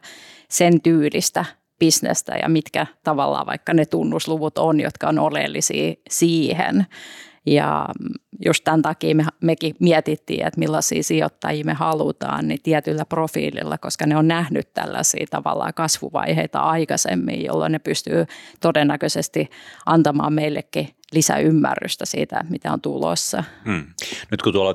sen 0.49 0.81
tyylistä 0.81 1.45
bisnestä 1.79 2.37
ja 2.43 2.49
mitkä 2.49 2.87
tavallaan 3.05 3.47
vaikka 3.47 3.75
ne 3.75 3.87
tunnusluvut 3.87 4.59
on, 4.59 4.81
jotka 4.81 5.09
on 5.09 5.19
oleellisia 5.19 5.95
siihen. 6.11 6.87
Ja 7.55 7.87
just 8.45 8.65
tämän 8.65 8.83
takia 8.83 9.15
me, 9.15 9.25
mekin 9.41 9.77
mietittiin, 9.81 10.47
että 10.47 10.59
millaisia 10.59 11.03
sijoittajia 11.03 11.65
me 11.65 11.75
halutaan 11.75 12.49
niin 12.49 12.63
tietyllä 12.63 13.05
profiililla, 13.05 13.79
koska 13.79 14.07
ne 14.07 14.17
on 14.17 14.29
nähnyt 14.29 14.75
tällaisia 14.75 15.27
tavallaan 15.31 15.75
kasvuvaiheita 15.75 16.61
aikaisemmin, 16.61 17.45
jolloin 17.45 17.73
ne 17.73 17.79
pystyy 17.79 18.27
todennäköisesti 18.61 19.51
antamaan 19.87 20.33
meillekin 20.33 20.89
lisäymmärrystä 21.13 22.07
siitä, 22.07 22.45
mitä 22.49 22.73
on 22.73 22.81
tulossa. 22.81 23.45
Hmm. 23.65 23.87
Nyt 24.31 24.43
kun 24.43 24.53
tuolla 24.53 24.75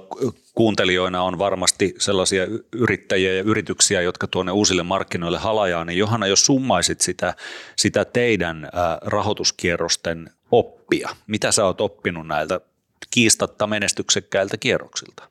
kuuntelijoina 0.56 1.24
on 1.24 1.40
varmasti 1.40 1.96
sellaisia 1.98 2.48
yrittäjiä 2.76 3.34
ja 3.34 3.44
yrityksiä, 3.44 4.02
jotka 4.02 4.28
tuonne 4.28 4.52
uusille 4.52 4.84
markkinoille 4.84 5.38
halajaa, 5.38 5.86
niin 5.86 5.98
Johanna, 5.98 6.28
jos 6.28 6.46
summaisit 6.46 7.02
sitä, 7.02 7.34
sitä 7.76 8.06
teidän 8.06 8.70
rahoituskierrosten 9.02 10.30
oppia, 10.54 11.10
mitä 11.28 11.52
sä 11.52 11.66
oot 11.66 11.82
oppinut 11.82 12.28
näiltä 12.28 12.62
kiistatta 13.12 13.68
menestyksekkäiltä 13.68 14.58
kierroksilta? 14.58 15.30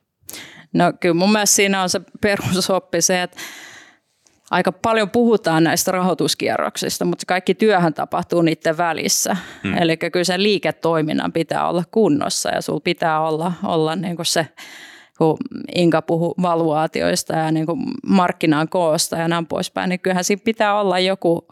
No 0.73 0.93
kyllä 0.99 1.15
mun 1.15 1.31
mielestä 1.31 1.55
siinä 1.55 1.81
on 1.81 1.89
se 1.89 2.01
perusoppi 2.21 3.01
se, 3.01 3.21
että 3.21 3.37
aika 4.51 4.71
paljon 4.71 5.09
puhutaan 5.09 5.63
näistä 5.63 5.91
rahoituskierroksista, 5.91 7.05
mutta 7.05 7.25
kaikki 7.27 7.55
työhän 7.55 7.93
tapahtuu 7.93 8.41
niiden 8.41 8.77
välissä. 8.77 9.37
Hmm. 9.63 9.77
Eli 9.77 9.97
kyllä 9.97 10.23
sen 10.23 10.43
liiketoiminnan 10.43 11.33
pitää 11.33 11.69
olla 11.69 11.83
kunnossa 11.91 12.49
ja 12.49 12.61
sulla 12.61 12.79
pitää 12.79 13.21
olla, 13.21 13.53
olla 13.63 13.95
niin 13.95 14.15
kuin 14.15 14.25
se, 14.25 14.47
kun 15.17 15.37
Inka 15.75 16.01
puhuu 16.01 16.35
valuaatioista 16.41 17.35
ja 17.35 17.51
niin 17.51 17.65
kuin 17.65 17.79
markkinan 18.07 18.69
koosta 18.69 19.17
ja 19.17 19.27
näin 19.27 19.47
poispäin, 19.47 19.89
niin 19.89 19.99
kyllähän 19.99 20.23
siinä 20.23 20.41
pitää 20.45 20.79
olla 20.79 20.99
joku 20.99 21.47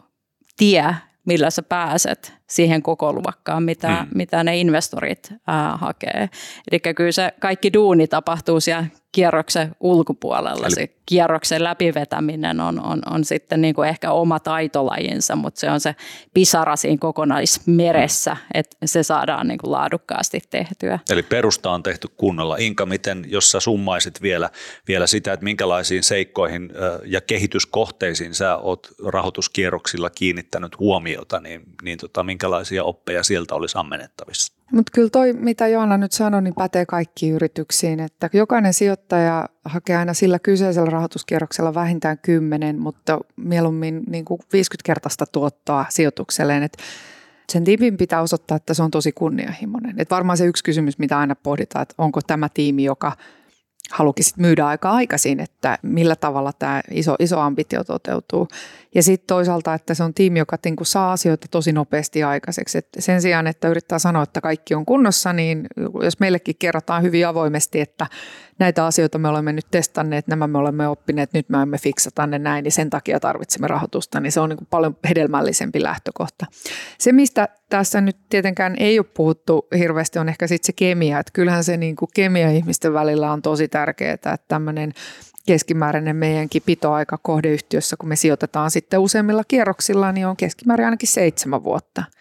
tie, 0.56 0.94
millä 1.26 1.50
sä 1.50 1.62
pääset 1.62 2.41
siihen 2.52 2.82
koko 2.82 3.12
luokkaan, 3.12 3.62
mitä, 3.62 3.96
hmm. 3.96 4.08
mitä 4.14 4.44
ne 4.44 4.56
investorit 4.56 5.32
ää, 5.46 5.76
hakee. 5.76 6.28
Eli 6.70 6.94
kyllä 6.94 7.12
se 7.12 7.32
kaikki 7.40 7.72
duuni 7.72 8.06
tapahtuu 8.06 8.60
siellä 8.60 8.86
kierroksen 9.12 9.76
ulkopuolella. 9.80 10.66
Eli... 10.66 10.74
Se 10.74 10.88
kierroksen 11.06 11.64
läpivetäminen 11.64 12.60
on, 12.60 12.84
on, 12.84 13.02
on 13.10 13.24
sitten 13.24 13.60
niin 13.60 13.74
kuin 13.74 13.88
ehkä 13.88 14.12
oma 14.12 14.40
taitolajinsa, 14.40 15.36
mutta 15.36 15.60
se 15.60 15.70
on 15.70 15.80
se 15.80 15.94
pisara 16.34 16.76
siinä 16.76 16.98
kokonaismeressä, 17.00 18.30
mm. 18.34 18.40
että 18.54 18.76
se 18.84 19.02
saadaan 19.02 19.48
niin 19.48 19.58
kuin 19.58 19.72
laadukkaasti 19.72 20.40
tehtyä. 20.50 20.98
Eli 21.10 21.22
perusta 21.22 21.70
on 21.70 21.82
tehty 21.82 22.08
kunnolla. 22.16 22.56
Inka, 22.56 22.86
miten, 22.86 23.24
jos 23.28 23.50
sä 23.50 23.60
summaisit 23.60 24.22
vielä, 24.22 24.50
vielä 24.88 25.06
sitä, 25.06 25.32
että 25.32 25.44
minkälaisiin 25.44 26.02
seikkoihin 26.02 26.72
ja 27.04 27.20
kehityskohteisiin 27.20 28.34
sä 28.34 28.56
oot 28.56 28.88
rahoituskierroksilla 29.06 30.10
kiinnittänyt 30.10 30.78
huomiota, 30.78 31.40
niin, 31.40 31.62
niin 31.82 31.98
tota, 31.98 32.22
minkälaisia 32.42 32.84
oppeja 32.84 33.22
sieltä 33.22 33.54
olisi 33.54 33.78
ammennettavissa? 33.78 34.52
Mutta 34.72 34.90
kyllä 34.94 35.10
toi, 35.10 35.32
mitä 35.32 35.68
Joanna 35.68 35.96
nyt 35.98 36.12
sanoi, 36.12 36.42
niin 36.42 36.54
pätee 36.54 36.86
kaikkiin 36.86 37.34
yrityksiin, 37.34 38.00
että 38.00 38.30
jokainen 38.32 38.74
sijoittaja 38.74 39.48
hakee 39.64 39.96
aina 39.96 40.14
sillä 40.14 40.38
kyseisellä 40.38 40.90
rahoituskierroksella 40.90 41.74
vähintään 41.74 42.18
10, 42.18 42.78
mutta 42.78 43.20
mieluummin 43.36 44.02
niin 44.06 44.24
kuin 44.24 44.40
50-kertaista 44.40 45.26
tuottoa 45.32 45.86
sijoitukselleen, 45.88 46.62
että 46.62 46.82
sen 47.52 47.64
tiimin 47.64 47.96
pitää 47.96 48.22
osoittaa, 48.22 48.56
että 48.56 48.74
se 48.74 48.82
on 48.82 48.90
tosi 48.90 49.12
kunnianhimoinen. 49.12 49.94
Et 49.98 50.10
varmaan 50.10 50.36
se 50.36 50.46
yksi 50.46 50.64
kysymys, 50.64 50.98
mitä 50.98 51.18
aina 51.18 51.34
pohditaan, 51.34 51.82
että 51.82 51.94
onko 51.98 52.20
tämä 52.26 52.48
tiimi, 52.48 52.84
joka– 52.84 53.12
halukin 53.92 54.24
sit 54.24 54.36
myydä 54.36 54.66
aika 54.66 54.90
aikaisin, 54.90 55.40
että 55.40 55.78
millä 55.82 56.16
tavalla 56.16 56.52
tämä 56.52 56.80
iso, 56.90 57.16
iso 57.18 57.40
ambitio 57.40 57.84
toteutuu. 57.84 58.48
Ja 58.94 59.02
sitten 59.02 59.26
toisaalta, 59.26 59.74
että 59.74 59.94
se 59.94 60.02
on 60.02 60.14
tiimi, 60.14 60.38
joka 60.38 60.58
niinku 60.64 60.84
saa 60.84 61.12
asioita 61.12 61.46
tosi 61.50 61.72
nopeasti 61.72 62.22
aikaiseksi. 62.22 62.78
Et 62.78 62.88
sen 62.98 63.22
sijaan, 63.22 63.46
että 63.46 63.68
yrittää 63.68 63.98
sanoa, 63.98 64.22
että 64.22 64.40
kaikki 64.40 64.74
on 64.74 64.86
kunnossa, 64.86 65.32
niin 65.32 65.66
jos 66.02 66.20
meillekin 66.20 66.56
kerrotaan 66.58 67.02
hyvin 67.02 67.26
avoimesti, 67.26 67.80
että 67.80 68.06
näitä 68.58 68.86
asioita 68.86 69.18
me 69.18 69.28
olemme 69.28 69.52
nyt 69.52 69.66
testanneet, 69.70 70.26
nämä 70.26 70.46
me 70.46 70.58
olemme 70.58 70.88
oppineet, 70.88 71.32
nyt 71.32 71.48
me 71.48 71.62
emme 71.62 71.78
fiksata 71.78 72.26
ne 72.26 72.38
näin, 72.38 72.62
niin 72.62 72.72
sen 72.72 72.90
takia 72.90 73.20
tarvitsemme 73.20 73.68
rahoitusta, 73.68 74.20
niin 74.20 74.32
se 74.32 74.40
on 74.40 74.48
niin 74.48 74.66
paljon 74.70 74.96
hedelmällisempi 75.08 75.82
lähtökohta. 75.82 76.46
Se, 76.98 77.12
mistä 77.12 77.48
tässä 77.72 78.00
nyt 78.00 78.16
tietenkään 78.28 78.76
ei 78.78 78.98
ole 78.98 79.06
puhuttu 79.14 79.68
hirveästi, 79.78 80.18
on 80.18 80.28
ehkä 80.28 80.46
sitten 80.46 80.66
se 80.66 80.72
kemia, 80.72 81.18
että 81.18 81.32
kyllähän 81.32 81.64
se 81.64 81.76
niin 81.76 81.96
kuin 81.96 82.08
kemia 82.14 82.50
ihmisten 82.50 82.94
välillä 82.94 83.32
on 83.32 83.42
tosi 83.42 83.68
tärkeää, 83.68 84.14
että 84.14 84.38
tämmöinen 84.48 84.92
keskimääräinen 85.46 86.16
meidänkin 86.16 86.62
pitoaika 86.66 87.18
kohdeyhtiössä, 87.22 87.96
kun 87.96 88.08
me 88.08 88.16
sijoitetaan 88.16 88.70
sitten 88.70 89.00
useimmilla 89.00 89.44
kierroksilla, 89.48 90.12
niin 90.12 90.26
on 90.26 90.36
keskimäärin 90.36 90.84
ainakin 90.84 91.08
seitsemän 91.08 91.64
vuotta– 91.64 92.04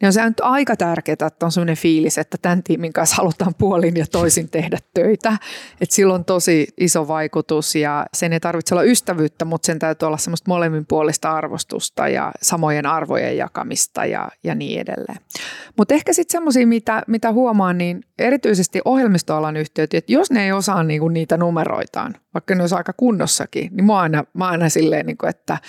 niin 0.00 0.06
on 0.06 0.12
se 0.12 0.24
nyt 0.24 0.40
aika 0.40 0.76
tärkeää, 0.76 1.26
että 1.26 1.46
on 1.46 1.52
sellainen 1.52 1.76
fiilis, 1.76 2.18
että 2.18 2.38
tämän 2.42 2.62
tiimin 2.62 2.92
kanssa 2.92 3.16
halutaan 3.16 3.54
puolin 3.58 3.96
ja 3.96 4.06
toisin 4.12 4.50
tehdä 4.50 4.78
töitä. 4.94 5.38
Että 5.80 5.94
sillä 5.94 6.14
on 6.14 6.24
tosi 6.24 6.66
iso 6.80 7.08
vaikutus 7.08 7.74
ja 7.74 8.06
sen 8.14 8.32
ei 8.32 8.40
tarvitse 8.40 8.74
olla 8.74 8.82
ystävyyttä, 8.82 9.44
mutta 9.44 9.66
sen 9.66 9.78
täytyy 9.78 10.06
olla 10.06 10.16
semmoista 10.16 10.50
molemminpuolista 10.50 11.32
arvostusta 11.32 12.08
ja 12.08 12.32
samojen 12.42 12.86
arvojen 12.86 13.36
jakamista 13.36 14.04
ja, 14.04 14.28
ja 14.44 14.54
niin 14.54 14.80
edelleen. 14.80 15.18
Mutta 15.76 15.94
ehkä 15.94 16.12
sitten 16.12 16.32
semmoisia, 16.32 16.66
mitä, 16.66 17.02
mitä 17.06 17.32
huomaan, 17.32 17.78
niin 17.78 18.04
erityisesti 18.18 18.80
ohjelmistoalan 18.84 19.56
yhtiöt, 19.56 19.94
että 19.94 20.12
jos 20.12 20.30
ne 20.30 20.44
ei 20.44 20.52
osaa 20.52 20.82
niinku 20.82 21.08
niitä 21.08 21.36
numeroitaan, 21.36 22.14
vaikka 22.34 22.54
ne 22.54 22.60
olisi 22.60 22.74
aika 22.74 22.92
kunnossakin, 22.92 23.70
niin 23.76 23.84
mä 23.84 23.98
aina, 23.98 24.24
mä 24.34 24.48
aina 24.48 24.68
silleen, 24.68 25.06
niinku, 25.06 25.26
että– 25.26 25.58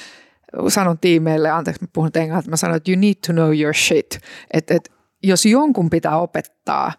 sanon 0.67 0.99
tiimeille, 0.99 1.49
anteeksi 1.49 1.83
mä 1.83 1.87
puhun 1.93 2.11
englantia, 2.15 2.49
mä 2.49 2.57
sanon, 2.57 2.77
että 2.77 2.91
you 2.91 2.99
need 2.99 3.15
to 3.27 3.33
know 3.33 3.59
your 3.59 3.73
shit. 3.73 4.19
Että, 4.53 4.73
että 4.73 4.91
jos 5.23 5.45
jonkun 5.45 5.89
pitää 5.89 6.17
opettaa 6.17 6.91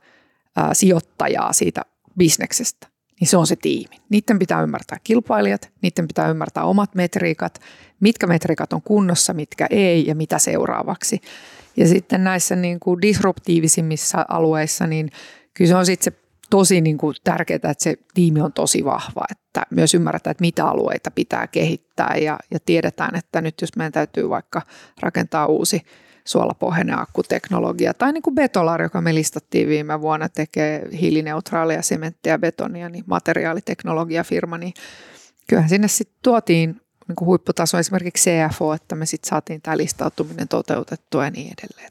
ää, 0.57 0.75
sijoittajaa 0.75 1.53
siitä 1.53 1.83
bisneksestä, 2.19 2.87
niin 3.21 3.29
se 3.29 3.37
on 3.37 3.47
se 3.47 3.57
tiimi. 3.57 3.97
Niiden 4.09 4.39
pitää 4.39 4.63
ymmärtää 4.63 4.99
kilpailijat, 5.05 5.73
niiden 5.83 6.09
pitää 6.09 6.29
ymmärtää 6.29 6.65
omat 6.65 6.95
metriikat, 6.95 7.61
mitkä 8.01 8.27
metriikat 8.27 8.73
on 8.73 8.83
kunnossa, 8.83 9.35
mitkä 9.35 9.67
ei 9.71 10.07
ja 10.07 10.15
mitä 10.15 10.39
seuraavaksi. 10.39 11.21
Ja 11.77 11.89
sitten 11.89 12.25
näissä 12.25 12.57
niin 12.57 12.81
kuin 12.81 13.03
disruptiivisimmissa 13.03 14.25
alueissa, 14.29 14.87
niin 14.87 15.11
kyllä 15.55 15.69
se 15.69 15.77
on 15.77 15.87
sitten 15.87 16.13
se 16.13 16.26
tosi 16.51 16.81
niin 16.81 16.99
kuin 16.99 17.17
tärkeää, 17.25 17.57
että 17.57 17.75
se 17.79 17.97
tiimi 18.15 18.41
on 18.41 18.53
tosi 18.53 18.85
vahva, 18.85 19.25
että 19.31 19.63
myös 19.71 19.95
ymmärretään, 19.95 20.31
että 20.31 20.43
mitä 20.43 20.67
alueita 20.69 21.11
pitää 21.11 21.47
kehittää 21.47 22.17
ja, 22.17 22.39
ja 22.51 22.59
tiedetään, 22.67 23.17
että 23.17 23.41
nyt 23.41 23.61
jos 23.61 23.77
meidän 23.77 23.93
täytyy 23.93 24.29
vaikka 24.29 24.63
rakentaa 25.01 25.47
uusi 25.47 25.83
suolapohjainen 26.25 26.99
akkuteknologia 26.99 27.95
tai 27.95 28.13
niin 28.13 28.23
kuin 28.23 28.35
Betolar, 28.35 28.83
joka 28.83 29.01
me 29.01 29.15
listattiin 29.15 29.69
viime 29.69 30.01
vuonna, 30.01 30.29
tekee 30.29 30.89
hiilineutraalia 31.01 31.83
sementtiä 31.83 32.39
betonia, 32.39 32.89
niin 32.89 33.05
materiaaliteknologiafirma, 33.07 34.59
niin 34.59 34.75
kyllähän 35.49 35.69
sinne 35.69 35.89
sitten 35.89 36.19
tuotiin 36.23 36.81
niin 37.09 37.17
kuin 37.17 37.27
huipputaso 37.27 37.79
esimerkiksi 37.79 38.31
CFO, 38.31 38.75
että 38.75 38.95
me 38.95 39.07
sitten 39.07 39.29
saatiin 39.29 39.63
tämä 39.63 39.77
listautuminen 39.77 40.49
toteutettua 40.49 41.25
ja 41.25 41.31
niin 41.31 41.53
edelleen. 41.59 41.91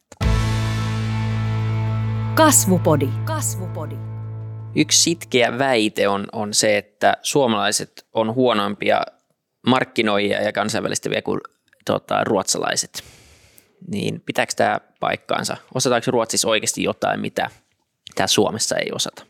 Kasvupodi. 2.35 3.09
Kasvupodi. 3.25 4.14
Yksi 4.75 5.01
sitkeä 5.01 5.57
väite 5.57 6.07
on, 6.07 6.25
on 6.31 6.53
se, 6.53 6.77
että 6.77 7.17
suomalaiset 7.21 8.05
on 8.13 8.35
huonompia 8.35 9.01
markkinoijia 9.67 10.41
ja 10.41 10.51
kansainvälistäviä 10.51 11.21
kuin 11.21 11.39
tota, 11.85 12.23
ruotsalaiset. 12.23 13.03
Niin 13.87 14.21
pitääkö 14.25 14.53
tämä 14.55 14.79
paikkaansa? 14.99 15.57
Osataanko 15.73 16.11
Ruotsissa 16.11 16.47
oikeasti 16.47 16.83
jotain, 16.83 17.19
mitä 17.19 17.49
tämä 18.15 18.27
Suomessa 18.27 18.77
ei 18.77 18.91
osata? 18.93 19.25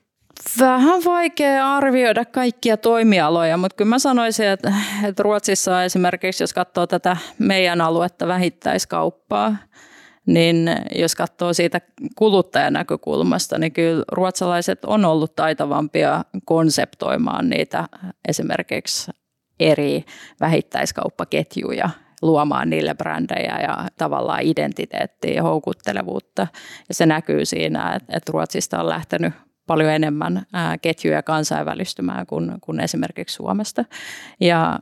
Vähän 0.60 1.04
vaikea 1.06 1.76
arvioida 1.76 2.26
kaikkia 2.26 2.78
toimialoja, 2.78 3.58
mutta 3.58 3.76
kyllä 3.76 3.90
mä 3.90 4.00
sanoisin, 4.00 4.48
että, 4.48 4.74
että 5.04 5.24
Ruotsissa 5.24 5.84
esimerkiksi, 5.84 6.44
jos 6.44 6.54
katsoo 6.54 6.88
tätä 6.88 7.18
meidän 7.40 7.82
aluetta 7.82 8.28
vähittäiskauppaa, 8.28 9.56
niin 10.26 10.70
jos 10.96 11.16
katsoo 11.16 11.54
siitä 11.54 11.82
kuluttajan 12.16 12.74
näkökulmasta, 12.74 13.58
niin 13.58 13.72
kyllä 13.72 14.04
ruotsalaiset 14.12 14.86
on 14.86 15.06
ollut 15.06 15.36
taitavampia 15.36 16.26
konseptoimaan 16.46 17.50
niitä 17.50 17.88
esimerkiksi 18.28 19.12
eri 19.60 20.06
vähittäiskauppaketjuja 20.40 21.90
luomaan 22.22 22.70
niille 22.70 22.94
brändejä 22.94 23.60
ja 23.62 23.88
tavallaan 23.98 24.42
identiteettiä 24.42 25.34
ja 25.34 25.44
houkuttelevuutta. 25.44 26.48
Ja 26.90 26.94
se 26.96 27.06
näkyy 27.06 27.46
siinä, 27.46 27.96
että 27.96 28.32
Ruotsista 28.32 28.80
on 28.80 28.90
lähtenyt 28.90 29.34
paljon 29.68 29.90
enemmän 29.90 30.46
ketjuja 30.82 31.24
kansainvälistymään 31.24 32.26
kuin, 32.28 32.52
kuin 32.62 32.80
esimerkiksi 32.80 33.36
Suomesta. 33.36 33.86
Ja 34.40 34.80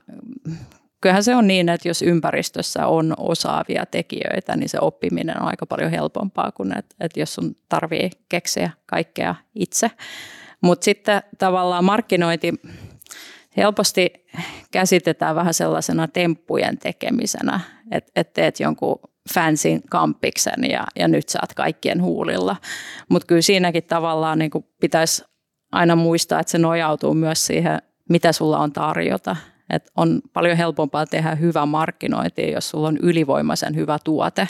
kyllähän 1.03 1.23
se 1.23 1.35
on 1.35 1.47
niin, 1.47 1.69
että 1.69 1.87
jos 1.87 2.01
ympäristössä 2.01 2.87
on 2.87 3.13
osaavia 3.17 3.85
tekijöitä, 3.85 4.55
niin 4.57 4.69
se 4.69 4.77
oppiminen 4.81 5.41
on 5.41 5.47
aika 5.47 5.65
paljon 5.65 5.91
helpompaa 5.91 6.51
kuin 6.51 6.77
että, 6.77 6.95
että 6.99 7.19
jos 7.19 7.33
sun 7.33 7.55
tarvii 7.69 8.09
keksiä 8.29 8.71
kaikkea 8.85 9.35
itse. 9.55 9.91
Mutta 10.61 10.85
sitten 10.85 11.21
tavallaan 11.37 11.85
markkinointi 11.85 12.53
helposti 13.57 14.11
käsitetään 14.71 15.35
vähän 15.35 15.53
sellaisena 15.53 16.07
temppujen 16.07 16.77
tekemisenä, 16.77 17.59
että 17.91 18.11
et 18.15 18.33
teet 18.33 18.59
jonkun 18.59 18.99
fansin 19.33 19.81
kampiksen 19.89 20.69
ja, 20.69 20.83
ja 20.95 21.07
nyt 21.07 21.29
saat 21.29 21.53
kaikkien 21.53 22.01
huulilla. 22.01 22.55
Mutta 23.09 23.25
kyllä 23.27 23.41
siinäkin 23.41 23.83
tavallaan 23.83 24.39
niin 24.39 24.51
pitäisi 24.79 25.25
aina 25.71 25.95
muistaa, 25.95 26.39
että 26.39 26.51
se 26.51 26.57
nojautuu 26.57 27.13
myös 27.13 27.45
siihen, 27.45 27.81
mitä 28.09 28.31
sulla 28.31 28.59
on 28.59 28.73
tarjota. 28.73 29.35
Et 29.69 29.91
on 29.97 30.21
paljon 30.33 30.57
helpompaa 30.57 31.05
tehdä 31.05 31.35
hyvä 31.35 31.65
markkinointi, 31.65 32.51
jos 32.51 32.69
sulla 32.69 32.87
on 32.87 32.97
ylivoimaisen 32.97 33.75
hyvä 33.75 33.97
tuote 34.03 34.47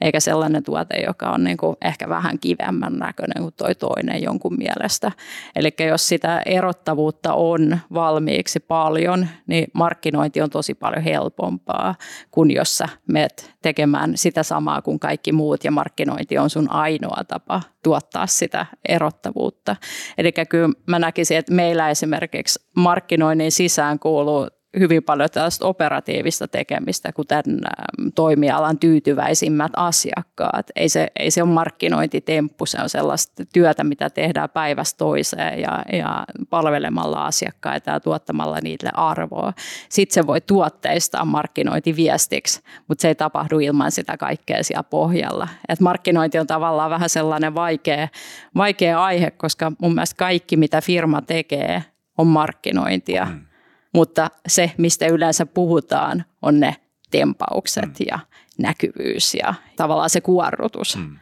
eikä 0.00 0.20
sellainen 0.20 0.62
tuote, 0.62 0.96
joka 1.06 1.30
on 1.30 1.44
niin 1.44 1.56
kuin 1.56 1.76
ehkä 1.84 2.08
vähän 2.08 2.38
kivemmän 2.38 2.92
näköinen 2.92 3.42
kuin 3.42 3.54
toi 3.56 3.74
toinen 3.74 4.22
jonkun 4.22 4.56
mielestä. 4.58 5.12
Eli 5.56 5.74
jos 5.88 6.08
sitä 6.08 6.42
erottavuutta 6.46 7.34
on 7.34 7.78
valmiiksi 7.94 8.60
paljon, 8.60 9.26
niin 9.46 9.66
markkinointi 9.74 10.42
on 10.42 10.50
tosi 10.50 10.74
paljon 10.74 11.02
helpompaa 11.02 11.94
kuin 12.30 12.50
jos 12.50 12.78
sä 12.78 12.88
meet 13.08 13.54
tekemään 13.62 14.16
sitä 14.16 14.42
samaa 14.42 14.82
kuin 14.82 15.00
kaikki 15.00 15.32
muut 15.32 15.64
ja 15.64 15.70
markkinointi 15.70 16.38
on 16.38 16.50
sun 16.50 16.70
ainoa 16.70 17.24
tapa 17.28 17.62
tuottaa 17.82 18.26
sitä 18.26 18.66
erottavuutta. 18.88 19.76
Eli 20.18 20.32
kyllä 20.48 20.68
mä 20.86 20.98
näkisin, 20.98 21.36
että 21.36 21.54
meillä 21.54 21.90
esimerkiksi 21.90 22.60
markkinoinnin 22.76 23.52
sisään 23.52 23.98
kuuluu 23.98 24.48
hyvin 24.78 25.02
paljon 25.02 25.30
tällaista 25.30 25.66
operatiivista 25.66 26.48
tekemistä, 26.48 27.12
kuten 27.12 27.42
ähm, 27.46 28.08
toimialan 28.14 28.78
tyytyväisimmät 28.78 29.72
asiakkaat. 29.76 30.66
Ei 30.76 30.88
se, 30.88 31.08
ei 31.18 31.30
se 31.30 31.42
ole 31.42 31.50
markkinointitemppu, 31.50 32.66
se 32.66 32.78
on 32.82 32.88
sellaista 32.88 33.44
työtä, 33.52 33.84
mitä 33.84 34.10
tehdään 34.10 34.50
päivästä 34.50 34.98
toiseen 34.98 35.60
ja, 35.60 35.82
ja 35.92 36.24
palvelemalla 36.50 37.24
asiakkaita 37.24 37.90
ja 37.90 38.00
tuottamalla 38.00 38.58
niille 38.62 38.90
arvoa. 38.94 39.52
Sitten 39.88 40.14
se 40.14 40.26
voi 40.26 40.40
tuotteistaa 40.40 41.24
markkinointiviestiksi, 41.24 42.60
mutta 42.88 43.02
se 43.02 43.08
ei 43.08 43.14
tapahdu 43.14 43.58
ilman 43.58 43.92
sitä 43.92 44.16
kaikkea 44.16 44.64
siellä 44.64 44.82
pohjalla. 44.82 45.48
Et 45.68 45.80
markkinointi 45.80 46.38
on 46.38 46.46
tavallaan 46.46 46.90
vähän 46.90 47.08
sellainen 47.08 47.54
vaikea, 47.54 48.08
vaikea 48.56 49.04
aihe, 49.04 49.30
koska 49.30 49.72
mun 49.82 49.94
mielestä 49.94 50.16
kaikki, 50.16 50.56
mitä 50.56 50.80
firma 50.80 51.22
tekee, 51.22 51.84
on 52.18 52.26
markkinointia. 52.26 53.24
Mm 53.24 53.49
mutta 53.94 54.30
se, 54.48 54.72
mistä 54.78 55.06
yleensä 55.06 55.46
puhutaan, 55.46 56.24
on 56.42 56.60
ne 56.60 56.76
tempaukset 57.10 57.84
mm. 57.84 58.06
ja 58.10 58.18
näkyvyys 58.58 59.34
ja 59.34 59.54
tavallaan 59.76 60.10
se 60.10 60.20
kuorrutus. 60.20 60.96
Mm. 60.96 61.16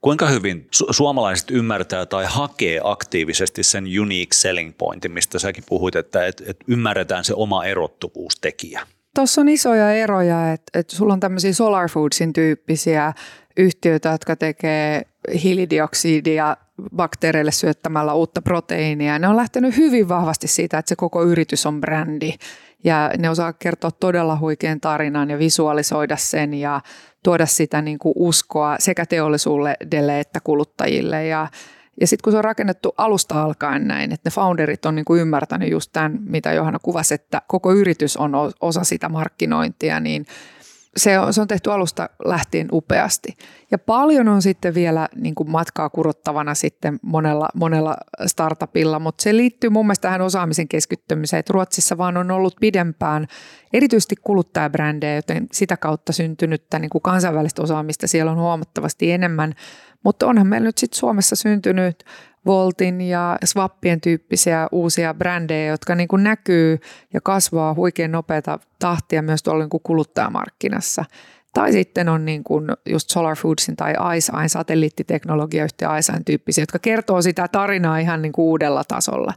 Kuinka 0.00 0.28
hyvin 0.28 0.68
su- 0.76 0.92
suomalaiset 0.92 1.50
ymmärtää 1.50 2.06
tai 2.06 2.24
hakee 2.28 2.80
aktiivisesti 2.84 3.62
sen 3.62 3.84
unique 4.00 4.32
selling 4.34 4.74
pointin, 4.78 5.12
mistä 5.12 5.38
säkin 5.38 5.64
puhuit, 5.68 5.96
että 5.96 6.26
et, 6.26 6.42
et 6.46 6.56
ymmärretään 6.68 7.24
se 7.24 7.34
oma 7.34 7.64
erottuvuustekijä? 7.64 8.86
Tuossa 9.14 9.40
on 9.40 9.48
isoja 9.48 9.92
eroja, 9.92 10.52
että, 10.52 10.78
että 10.78 10.96
sulla 10.96 11.12
on 11.12 11.20
tämmöisiä 11.20 11.52
Solar 11.52 11.88
Foodsin 11.88 12.32
tyyppisiä 12.32 13.12
yhtiöitä, 13.58 14.08
jotka 14.08 14.36
tekee 14.36 15.02
hiilidioksidia 15.42 16.56
bakteereille 16.96 17.50
syöttämällä 17.50 18.14
uutta 18.14 18.42
proteiinia. 18.42 19.18
Ne 19.18 19.28
on 19.28 19.36
lähtenyt 19.36 19.76
hyvin 19.76 20.08
vahvasti 20.08 20.48
siitä, 20.48 20.78
että 20.78 20.88
se 20.88 20.96
koko 20.96 21.24
yritys 21.24 21.66
on 21.66 21.80
brändi 21.80 22.34
ja 22.84 23.10
ne 23.18 23.30
osaa 23.30 23.52
kertoa 23.52 23.90
todella 23.90 24.38
huikean 24.38 24.80
tarinan 24.80 25.30
ja 25.30 25.38
visualisoida 25.38 26.16
sen 26.16 26.54
ja 26.54 26.80
tuoda 27.22 27.46
sitä 27.46 27.82
niin 27.82 27.98
kuin 27.98 28.12
uskoa 28.16 28.76
sekä 28.78 29.06
teollisuudelle 29.06 30.20
että 30.20 30.40
kuluttajille 30.40 31.26
ja 31.26 31.48
ja 32.00 32.06
sitten 32.06 32.22
kun 32.24 32.32
se 32.32 32.36
on 32.36 32.44
rakennettu 32.44 32.94
alusta 32.96 33.42
alkaen 33.42 33.88
näin, 33.88 34.12
että 34.12 34.30
ne 34.30 34.34
founderit 34.34 34.86
on 34.86 34.94
niinku 34.94 35.16
ymmärtänyt 35.16 35.70
just 35.70 35.90
tämän, 35.92 36.18
mitä 36.20 36.52
Johanna 36.52 36.78
kuvasi, 36.78 37.14
että 37.14 37.42
koko 37.46 37.72
yritys 37.72 38.16
on 38.16 38.32
osa 38.60 38.84
sitä 38.84 39.08
markkinointia, 39.08 40.00
niin 40.00 40.26
se 40.98 41.18
on, 41.18 41.32
se 41.32 41.40
on 41.40 41.48
tehty 41.48 41.72
alusta 41.72 42.08
lähtien 42.24 42.68
upeasti. 42.72 43.36
Ja 43.70 43.78
paljon 43.78 44.28
on 44.28 44.42
sitten 44.42 44.74
vielä 44.74 45.08
niin 45.16 45.34
kuin 45.34 45.50
matkaa 45.50 45.90
kurottavana 45.90 46.54
sitten 46.54 46.98
monella, 47.02 47.48
monella 47.54 47.96
startupilla, 48.26 48.98
mutta 48.98 49.22
se 49.22 49.36
liittyy 49.36 49.70
mun 49.70 49.86
mielestä 49.86 50.02
tähän 50.02 50.20
osaamisen 50.20 50.68
keskittymiseen, 50.68 51.38
että 51.40 51.52
Ruotsissa 51.52 51.98
vaan 51.98 52.16
on 52.16 52.30
ollut 52.30 52.56
pidempään 52.60 53.26
erityisesti 53.72 54.16
kuluttajabrändejä, 54.16 55.16
joten 55.16 55.46
sitä 55.52 55.76
kautta 55.76 56.12
syntynyttä 56.12 56.78
niin 56.78 56.90
kuin 56.90 57.02
kansainvälistä 57.02 57.62
osaamista 57.62 58.06
siellä 58.06 58.32
on 58.32 58.38
huomattavasti 58.38 59.12
enemmän. 59.12 59.54
Mutta 60.04 60.26
onhan 60.26 60.46
meillä 60.46 60.66
nyt 60.66 60.78
sitten 60.78 60.98
Suomessa 60.98 61.36
syntynyt 61.36 62.04
Voltin 62.46 63.00
ja 63.00 63.38
Swappien 63.44 64.00
tyyppisiä 64.00 64.68
uusia 64.72 65.14
brändejä, 65.14 65.70
jotka 65.70 65.94
niin 65.94 66.08
kuin 66.08 66.24
näkyy 66.24 66.78
ja 67.14 67.20
kasvaa 67.20 67.74
huikein 67.74 68.12
nopeata 68.12 68.58
tahtia 68.78 69.22
myös 69.22 69.42
tuolla 69.42 69.62
niin 69.62 69.70
kuin 69.70 69.82
kuluttajamarkkinassa. 69.82 71.04
Tai 71.54 71.72
sitten 71.72 72.08
on 72.08 72.24
niin 72.24 72.44
kuin 72.44 72.68
just 72.88 73.10
Solar 73.10 73.36
Foodsin 73.36 73.76
tai 73.76 73.94
ISAin 74.16 74.48
satelliittiteknologiayhtiö 74.48 75.96
ISAin 75.98 76.24
tyyppisiä, 76.24 76.62
jotka 76.62 76.78
kertoo 76.78 77.22
sitä 77.22 77.48
tarinaa 77.48 77.98
ihan 77.98 78.22
niin 78.22 78.32
kuin 78.32 78.44
uudella 78.44 78.84
tasolla. 78.88 79.34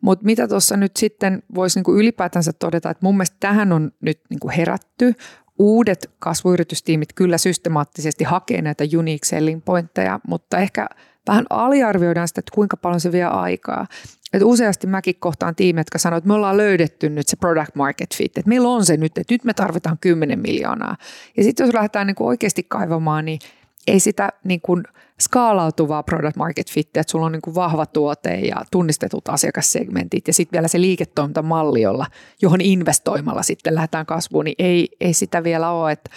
Mutta 0.00 0.24
mitä 0.24 0.48
tuossa 0.48 0.76
nyt 0.76 0.96
sitten 0.96 1.42
voisi 1.54 1.80
niin 1.80 1.98
ylipäätänsä 1.98 2.52
todeta, 2.52 2.90
että 2.90 3.06
mun 3.06 3.14
mielestä 3.14 3.36
tähän 3.40 3.72
on 3.72 3.90
nyt 4.00 4.20
niin 4.30 4.40
kuin 4.40 4.54
herätty. 4.54 5.14
Uudet 5.58 6.10
kasvuyritystiimit 6.18 7.12
kyllä 7.12 7.38
systemaattisesti 7.38 8.24
hakee 8.24 8.62
näitä 8.62 8.84
unique 8.98 9.28
selling 9.28 9.64
pointteja, 9.64 10.20
mutta 10.26 10.58
ehkä– 10.58 10.86
vähän 11.26 11.46
aliarvioidaan 11.50 12.28
sitä, 12.28 12.38
että 12.38 12.54
kuinka 12.54 12.76
paljon 12.76 13.00
se 13.00 13.12
vie 13.12 13.24
aikaa. 13.24 13.86
Et 14.32 14.42
useasti 14.42 14.86
mäkin 14.86 15.14
kohtaan 15.18 15.54
tiimejä, 15.54 15.80
jotka 15.80 15.98
sanoo, 15.98 16.16
että 16.16 16.28
me 16.28 16.34
ollaan 16.34 16.56
löydetty 16.56 17.08
nyt 17.08 17.28
se 17.28 17.36
product 17.36 17.74
market 17.74 18.14
fit, 18.16 18.38
että 18.38 18.48
meillä 18.48 18.68
on 18.68 18.84
se 18.84 18.96
nyt, 18.96 19.18
että 19.18 19.34
nyt 19.34 19.44
me 19.44 19.54
tarvitaan 19.54 19.98
10 20.00 20.38
miljoonaa. 20.38 20.96
Ja 21.36 21.42
sitten 21.42 21.66
jos 21.66 21.74
lähdetään 21.74 22.06
niin 22.06 22.14
kuin 22.14 22.28
oikeasti 22.28 22.66
kaivamaan, 22.68 23.24
niin 23.24 23.38
ei 23.86 24.00
sitä 24.00 24.32
niin 24.44 24.60
kuin 24.60 24.84
skaalautuvaa 25.20 26.02
product 26.02 26.36
market 26.36 26.70
fit, 26.70 26.86
että 26.86 27.10
sulla 27.10 27.26
on 27.26 27.32
niin 27.32 27.42
kuin 27.42 27.54
vahva 27.54 27.86
tuote 27.86 28.34
ja 28.34 28.56
tunnistetut 28.70 29.28
asiakassegmentit 29.28 30.26
ja 30.26 30.34
sitten 30.34 30.56
vielä 30.56 30.68
se 30.68 30.80
liiketoimintamalli, 30.80 31.82
jolla, 31.82 32.06
johon 32.42 32.60
investoimalla 32.60 33.42
sitten 33.42 33.74
lähdetään 33.74 34.06
kasvuun, 34.06 34.44
niin 34.44 34.54
ei, 34.58 34.88
ei 35.00 35.12
sitä 35.12 35.44
vielä 35.44 35.70
ole. 35.70 35.92
Että 35.92 36.10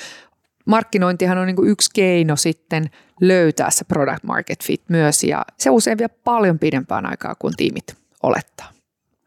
markkinointihan 0.68 1.38
on 1.38 1.48
niin 1.48 1.56
kuin 1.56 1.70
yksi 1.70 1.90
keino 1.94 2.36
sitten 2.36 2.90
löytää 3.22 3.72
se 3.72 3.86
product 3.86 4.24
market 4.24 4.64
fit 4.64 4.82
myös 4.90 5.24
ja 5.24 5.46
se 5.58 5.70
usein 5.70 5.98
vie 5.98 6.08
paljon 6.08 6.60
pidempään 6.60 7.06
aikaa 7.06 7.36
kuin 7.36 7.54
tiimit 7.58 7.96
olettaa. 8.24 8.72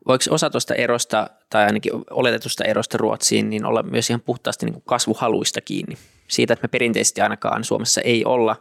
Voiko 0.09 0.25
osa 0.31 0.51
tuosta 0.51 0.75
erosta 0.75 1.31
tai 1.51 1.65
ainakin 1.65 1.93
oletetusta 2.11 2.65
erosta 2.65 2.99
Ruotsiin 2.99 3.51
niin 3.51 3.65
olla 3.65 3.83
myös 3.83 4.11
ihan 4.11 4.21
puhtaasti 4.21 4.67
niin 4.67 4.75
kuin 4.75 4.85
kasvuhaluista 4.87 5.61
kiinni? 5.61 5.99
Siitä, 6.29 6.53
että 6.53 6.65
me 6.65 6.69
perinteisesti 6.69 7.21
ainakaan 7.21 7.65
Suomessa 7.65 8.01
ei 8.01 8.25
olla 8.25 8.57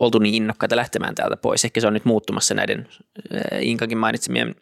oltu 0.00 0.18
niin 0.18 0.34
innokkaita 0.34 0.76
lähtemään 0.76 1.14
täältä 1.14 1.36
pois. 1.36 1.64
Ehkä 1.64 1.80
se 1.80 1.86
on 1.86 1.92
nyt 1.92 2.04
muuttumassa 2.04 2.54
näiden 2.54 2.88
Inkakin 3.60 3.98
mainitsemien 3.98 4.54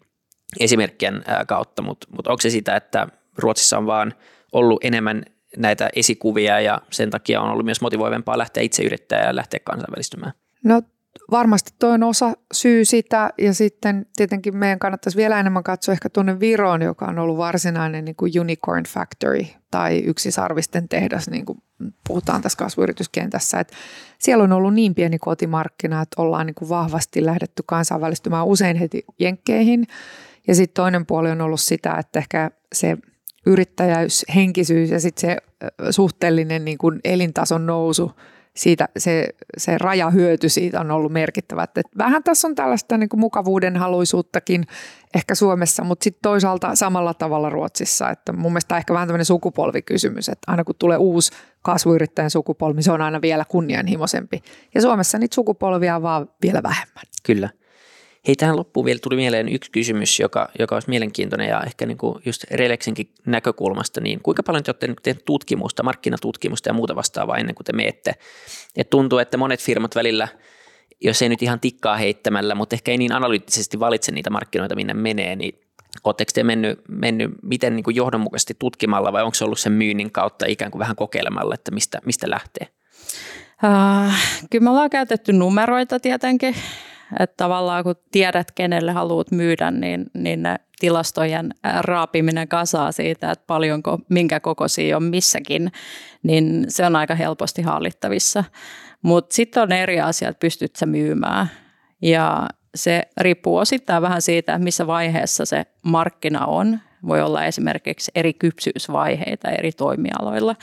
esimerkkien 0.61 1.25
kautta, 1.47 1.83
mutta, 1.83 2.07
mutta 2.17 2.31
onko 2.31 2.41
se 2.41 2.51
sitä, 2.51 2.77
että 2.77 3.09
Ruotsissa 3.39 3.79
on 3.79 3.87
vaan 3.87 4.15
ollut 4.53 4.85
enemmän 4.85 5.25
näitä 5.57 5.91
esikuvia 5.97 6.61
ja 6.61 6.81
sen 6.91 7.11
takia 7.11 7.41
on 7.41 7.51
ollut 7.51 7.65
myös 7.65 7.81
motivoivempaa 7.81 8.39
lähteä 8.39 8.63
itse 8.63 8.83
yrittämään 8.83 9.27
ja 9.27 9.37
lähteä 9.37 9.61
kansainvälistymään? 9.65 10.33
No 10.65 10.83
varmasti 11.31 11.71
toi 11.79 11.91
on 11.91 12.03
osa 12.03 12.33
syy 12.53 12.85
sitä 12.85 13.31
ja 13.39 13.55
sitten 13.55 14.07
tietenkin 14.17 14.57
meidän 14.57 14.79
kannattaisi 14.79 15.17
vielä 15.17 15.41
enemmän 15.41 15.63
katsoa 15.63 15.93
ehkä 15.93 16.09
tuonne 16.09 16.41
Viroon, 16.41 16.83
joka 16.83 17.07
on 17.07 17.19
ollut 17.19 17.37
varsinainen 17.37 18.05
niin 18.05 18.17
kuin 18.17 18.41
unicorn 18.41 18.85
factory 18.89 19.47
tai 19.71 19.99
yksisarvisten 19.99 20.89
tehdas, 20.89 21.31
niin 21.31 21.47
kuin 21.47 21.63
puhutaan 22.09 22.43
tässä 22.43 22.59
kasvuyrityskentässä. 22.59 23.61
Että 23.61 23.77
siellä 24.19 24.45
on 24.45 24.53
ollut 24.53 24.75
niin 24.75 24.95
pieni 24.95 25.19
kotimarkkina, 25.19 26.03
että 26.03 26.23
ollaan 26.23 26.47
niin 26.47 26.55
kuin 26.55 26.69
vahvasti 26.69 27.25
lähdetty 27.25 27.63
kansainvälistymään 27.67 28.47
usein 28.47 28.77
heti 28.77 29.05
jenkkeihin. 29.19 29.87
Ja 30.49 30.55
sitten 30.55 30.75
toinen 30.75 31.07
puoli 31.07 31.31
on 31.31 31.41
ollut 31.41 31.61
sitä, 31.61 31.97
että 31.99 32.19
ehkä 32.19 32.51
se– 32.73 32.97
yrittäjäys, 33.47 34.25
henkisyys 34.35 34.91
ja 34.91 35.01
sitten 35.01 35.31
se 35.31 35.37
suhteellinen 35.91 36.65
niin 36.65 36.79
kuin 36.79 37.01
elintason 37.05 37.67
nousu 37.67 38.13
siitä 38.57 38.89
se, 38.99 39.29
se 39.57 39.79
rajahyöty 39.79 40.49
siitä 40.49 40.81
on 40.81 40.91
ollut 40.91 41.13
merkittävä. 41.13 41.63
Että 41.63 41.83
vähän 41.99 42.23
tässä 42.23 42.49
on 42.49 42.55
tällaista 42.55 42.99
niin 42.99 43.09
kuin 43.09 43.21
mukavuuden 43.21 43.77
haluisuuttakin 43.77 44.67
ehkä 45.15 45.35
Suomessa, 45.35 45.85
mutta 45.85 46.05
sitten 46.05 46.23
toisaalta 46.23 46.75
samalla 46.75 47.15
tavalla 47.15 47.51
Ruotsissa. 47.51 48.11
Että 48.11 48.33
mun 48.33 48.53
mielestä 48.53 48.77
ehkä 48.77 48.95
vähän 48.95 49.09
tämmöinen 49.09 49.25
sukupolvikysymys, 49.25 50.29
että 50.29 50.51
aina 50.51 50.65
kun 50.65 50.75
tulee 50.79 50.97
uusi 50.97 51.33
kasvuyrittäjän 51.63 52.31
sukupolvi, 52.31 52.83
se 52.83 52.93
on 52.93 53.03
aina 53.03 53.21
vielä 53.23 53.45
kunnianhimoisempi. 53.49 54.43
Ja 54.75 54.83
Suomessa 54.83 55.19
niitä 55.19 55.35
sukupolvia 55.35 55.97
on 55.97 56.03
vaan 56.03 56.29
vielä 56.43 56.63
vähemmän. 56.63 57.05
Kyllä. 57.23 57.49
Hei, 58.27 58.37
tähän 58.37 58.57
loppuun 58.57 58.87
vielä 58.87 58.99
tuli 59.03 59.17
mieleen 59.17 59.49
yksi 59.49 59.71
kysymys, 59.71 60.21
joka, 60.21 60.49
joka 60.59 60.77
olisi 60.77 60.89
mielenkiintoinen 60.89 61.49
ja 61.49 61.63
ehkä 61.67 61.87
niin 61.87 61.99
kuin 61.99 62.23
just 62.25 62.45
Relexinkin 62.51 63.15
näkökulmasta, 63.27 64.01
niin 64.01 64.21
kuinka 64.23 64.43
paljon 64.43 64.65
te 64.65 64.71
olette 64.71 64.95
tehneet 65.03 65.25
tutkimusta, 65.25 65.83
markkinatutkimusta 65.83 66.69
ja 66.69 66.73
muuta 66.73 66.97
vastaavaa 66.97 67.37
ennen 67.37 67.55
kuin 67.55 67.65
te 67.65 67.73
meette? 67.73 68.15
Et 68.77 68.91
tuntuu, 68.91 69.19
että 69.19 69.37
monet 69.37 69.61
firmat 69.61 69.95
välillä, 69.95 70.29
jos 71.01 71.23
ei 71.23 71.29
nyt 71.29 71.43
ihan 71.43 71.61
tikkaa 71.61 71.97
heittämällä, 71.97 72.55
mutta 72.55 72.77
ehkä 72.77 72.91
ei 72.91 72.99
niin 72.99 73.13
analyyttisesti 73.13 73.81
valitse 73.81 74.13
niitä 74.13 74.31
markkinoita, 74.31 74.75
minne 74.75 74.95
menee, 74.95 75.37
niin 75.37 75.59
Oletteko 76.05 76.31
te 76.35 76.45
mennyt, 76.45 76.81
mennyt 76.89 77.31
miten 77.43 77.77
niin 77.77 77.85
kuin 77.85 77.97
johdonmukaisesti 77.97 78.57
tutkimalla 78.59 79.13
vai 79.13 79.23
onko 79.23 79.35
se 79.35 79.45
ollut 79.45 79.59
sen 79.59 79.73
myynnin 79.73 80.13
kautta 80.13 80.47
ikään 80.47 80.71
kuin 80.71 80.81
vähän 80.81 80.97
kokeilemalla, 80.97 81.55
että 81.55 81.71
mistä, 81.71 81.99
mistä 82.05 82.31
lähtee? 82.31 82.69
Uh, 83.65 84.13
kyllä 84.51 84.65
me 84.65 84.71
ollaan 84.71 84.91
käytetty 84.91 85.33
numeroita 85.33 86.01
tietenkin 86.01 86.55
että 87.21 87.35
tavallaan 87.37 87.85
kun 87.85 87.95
tiedät, 88.13 88.53
kenelle 88.53 88.93
haluat 88.93 89.31
myydä, 89.31 89.71
niin, 89.71 90.07
niin 90.15 90.43
ne 90.43 90.57
tilastojen 90.81 91.55
raapiminen 91.81 92.49
kasaa 92.49 92.93
siitä, 92.93 93.31
että 93.31 93.45
paljonko, 93.47 93.99
minkä 94.09 94.41
kokoisia 94.41 94.97
on 94.97 95.03
missäkin, 95.03 95.73
niin 96.23 96.65
se 96.69 96.87
on 96.87 96.97
aika 96.97 97.15
helposti 97.15 97.63
hallittavissa. 97.63 98.45
Mutta 99.03 99.35
sitten 99.35 99.63
on 99.63 99.73
eri 99.73 100.01
asiat, 100.01 100.39
pystyt 100.39 100.77
sä 100.77 100.87
myymään. 100.87 101.47
Ja 102.03 102.49
se 102.75 103.03
riippuu 103.21 103.57
osittain 103.57 104.03
vähän 104.03 104.23
siitä, 104.23 104.59
missä 104.59 104.87
vaiheessa 104.87 105.45
se 105.45 105.67
markkina 105.83 106.47
on. 106.47 106.81
Voi 107.07 107.23
olla 107.23 107.45
esimerkiksi 107.45 108.11
eri 108.15 108.35
kypsyysvaiheita 108.35 109.51
eri 109.51 109.73
toimialoilla. 109.73 110.57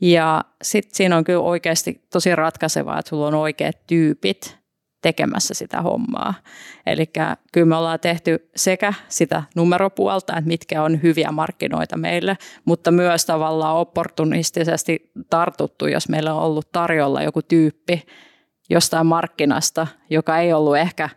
Ja 0.00 0.44
sitten 0.62 0.96
siinä 0.96 1.16
on 1.16 1.24
kyllä 1.24 1.40
oikeasti 1.40 2.02
tosi 2.12 2.36
ratkaisevaa, 2.36 2.98
että 2.98 3.08
sulla 3.08 3.26
on 3.26 3.34
oikeat 3.34 3.76
tyypit 3.86 4.57
tekemässä 5.02 5.54
sitä 5.54 5.82
hommaa. 5.82 6.34
Eli 6.86 7.06
kyllä 7.52 7.66
me 7.66 7.76
ollaan 7.76 8.00
tehty 8.00 8.50
sekä 8.56 8.94
sitä 9.08 9.42
numeropuolta, 9.56 10.36
että 10.36 10.48
mitkä 10.48 10.82
on 10.82 11.02
hyviä 11.02 11.32
markkinoita 11.32 11.96
meille, 11.96 12.38
mutta 12.64 12.90
myös 12.90 13.26
tavallaan 13.26 13.76
opportunistisesti 13.76 15.10
tartuttu, 15.30 15.86
jos 15.86 16.08
meillä 16.08 16.34
on 16.34 16.42
ollut 16.42 16.72
tarjolla 16.72 17.22
joku 17.22 17.42
tyyppi 17.42 18.02
jostain 18.70 19.06
markkinasta, 19.06 19.86
joka 20.10 20.38
ei 20.38 20.52
ollut 20.52 20.76
ehkä 20.76 21.08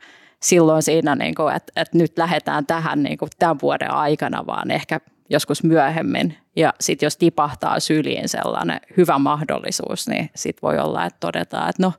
silloin 0.42 0.84
siinä, 0.84 1.16
niin 1.16 1.36
kuin, 1.36 1.56
että, 1.56 1.74
että 1.76 1.98
nyt 1.98 2.18
lähdetään 2.18 2.66
tähän 2.66 3.04
niin 3.04 3.18
kuin 3.18 3.30
tämän 3.40 3.58
vuoden 3.62 3.92
aikana, 3.92 4.46
vaan 4.46 4.72
ehkä 4.72 5.00
joskus 5.30 5.64
myöhemmin. 5.64 6.38
Ja 6.56 6.74
sitten 6.80 7.06
jos 7.06 7.18
tipahtaa 7.18 7.80
syliin 7.80 8.30
sellainen 8.30 8.80
hyvä 8.98 9.20
mahdollisuus, 9.20 10.08
niin 10.08 10.30
sitten 10.36 10.62
voi 10.62 10.80
olla, 10.80 11.06
että 11.06 11.18
todetaan, 11.20 11.70
että 11.70 11.84
no 11.84 11.94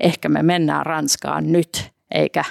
ehkä 0.00 0.28
me 0.28 0.42
mennään 0.42 0.86
Ranskaan 0.86 1.52
nyt, 1.52 1.90
eikä 2.10 2.44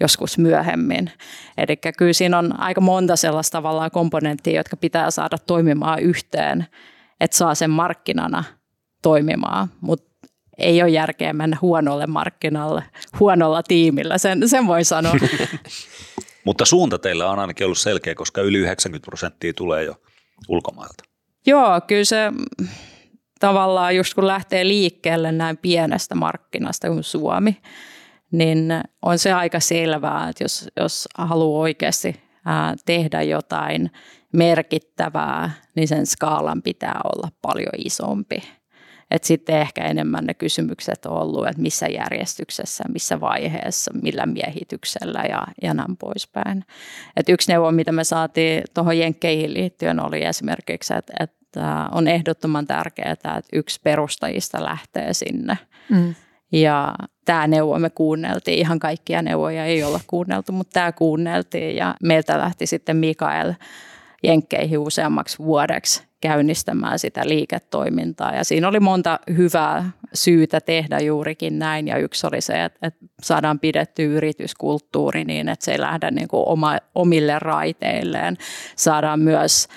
joskus 0.00 0.38
myöhemmin. 0.38 1.10
Eli 1.58 1.76
kyllä 1.76 2.12
siinä 2.12 2.38
on 2.38 2.60
aika 2.60 2.80
monta 2.80 3.16
sellaista 3.16 3.58
tavallaan 3.58 3.90
komponenttia, 3.90 4.56
jotka 4.56 4.76
pitää 4.76 5.10
saada 5.10 5.38
toimimaan 5.38 6.00
yhteen, 6.00 6.66
että 7.20 7.36
saa 7.36 7.54
sen 7.54 7.70
markkinana 7.70 8.44
toimimaan, 9.02 9.68
mutta 9.80 10.08
ei 10.58 10.82
ole 10.82 10.90
järkeä 10.90 11.32
mennä 11.32 11.56
huonolle 11.62 12.06
markkinalle, 12.06 12.82
huonolla 13.20 13.62
tiimillä, 13.62 14.18
sen, 14.18 14.48
sen 14.48 14.66
voi 14.66 14.84
sanoa. 14.84 15.14
Mutta 16.44 16.64
suunta 16.64 16.98
teillä 16.98 17.30
on 17.30 17.38
ainakin 17.38 17.64
ollut 17.64 17.78
selkeä, 17.78 18.14
koska 18.14 18.40
yli 18.40 18.58
90 18.58 19.04
prosenttia 19.04 19.52
tulee 19.52 19.84
jo 19.84 19.94
ulkomailta. 20.48 21.04
Joo, 21.46 21.80
kyllä 21.86 22.04
se 22.04 22.16
tavallaan 23.38 23.96
just 23.96 24.14
kun 24.14 24.26
lähtee 24.26 24.68
liikkeelle 24.68 25.32
näin 25.32 25.56
pienestä 25.56 26.14
markkinasta 26.14 26.88
kuin 26.88 27.02
Suomi, 27.02 27.56
niin 28.30 28.68
on 29.02 29.18
se 29.18 29.32
aika 29.32 29.60
selvää, 29.60 30.28
että 30.28 30.44
jos, 30.44 30.68
jos 30.76 31.08
haluaa 31.18 31.60
oikeasti 31.60 32.20
tehdä 32.86 33.22
jotain 33.22 33.90
merkittävää, 34.32 35.50
niin 35.74 35.88
sen 35.88 36.06
skaalan 36.06 36.62
pitää 36.62 37.00
olla 37.04 37.28
paljon 37.42 37.72
isompi. 37.76 38.42
Et 39.10 39.24
sitten 39.24 39.56
ehkä 39.58 39.84
enemmän 39.84 40.24
ne 40.24 40.34
kysymykset 40.34 41.06
on 41.06 41.12
ollut, 41.12 41.46
että 41.46 41.62
missä 41.62 41.86
järjestyksessä, 41.86 42.84
missä 42.88 43.20
vaiheessa, 43.20 43.90
millä 44.02 44.26
miehityksellä 44.26 45.22
ja, 45.28 45.46
ja 45.62 45.74
näin 45.74 45.96
poispäin. 45.96 46.64
Et 47.16 47.28
yksi 47.28 47.52
neuvo, 47.52 47.70
mitä 47.70 47.92
me 47.92 48.04
saatiin 48.04 48.62
tuohon 48.74 48.98
Jenkkeihin 48.98 49.54
liittyen, 49.54 50.00
oli 50.00 50.24
esimerkiksi, 50.24 50.94
että, 50.94 51.12
että 51.20 51.37
että 51.48 51.88
on 51.92 52.08
ehdottoman 52.08 52.66
tärkeää, 52.66 53.12
että 53.12 53.40
yksi 53.52 53.80
perustajista 53.84 54.64
lähtee 54.64 55.14
sinne. 55.14 55.58
Mm. 55.90 56.14
Ja 56.52 56.94
tämä 57.24 57.46
neuvo 57.46 57.78
me 57.78 57.90
kuunneltiin, 57.90 58.58
ihan 58.58 58.78
kaikkia 58.78 59.22
neuvoja 59.22 59.64
ei 59.64 59.82
olla 59.82 60.00
kuunneltu, 60.06 60.52
mutta 60.52 60.72
tämä 60.72 60.92
kuunneltiin 60.92 61.76
ja 61.76 61.94
meiltä 62.02 62.38
lähti 62.38 62.66
sitten 62.66 62.96
Mikael 62.96 63.54
Jenkkeihin 64.22 64.78
useammaksi 64.78 65.38
vuodeksi 65.38 66.02
käynnistämään 66.20 66.98
sitä 66.98 67.28
liiketoimintaa. 67.28 68.34
Ja 68.34 68.44
siinä 68.44 68.68
oli 68.68 68.80
monta 68.80 69.20
hyvää 69.36 69.90
syytä 70.14 70.60
tehdä 70.60 70.98
juurikin 70.98 71.58
näin. 71.58 71.88
Ja 71.88 71.96
yksi 71.96 72.26
oli 72.26 72.40
se, 72.40 72.64
että, 72.64 72.86
että 72.86 73.06
saadaan 73.22 73.58
pidetty 73.58 74.16
yrityskulttuuri 74.16 75.24
niin, 75.24 75.48
että 75.48 75.64
se 75.64 75.72
ei 75.72 75.80
lähde 75.80 76.10
niin 76.10 76.28
kuin 76.28 76.48
oma, 76.48 76.78
omille 76.94 77.38
raiteilleen. 77.38 78.36
Saadaan 78.76 79.20
myös 79.20 79.68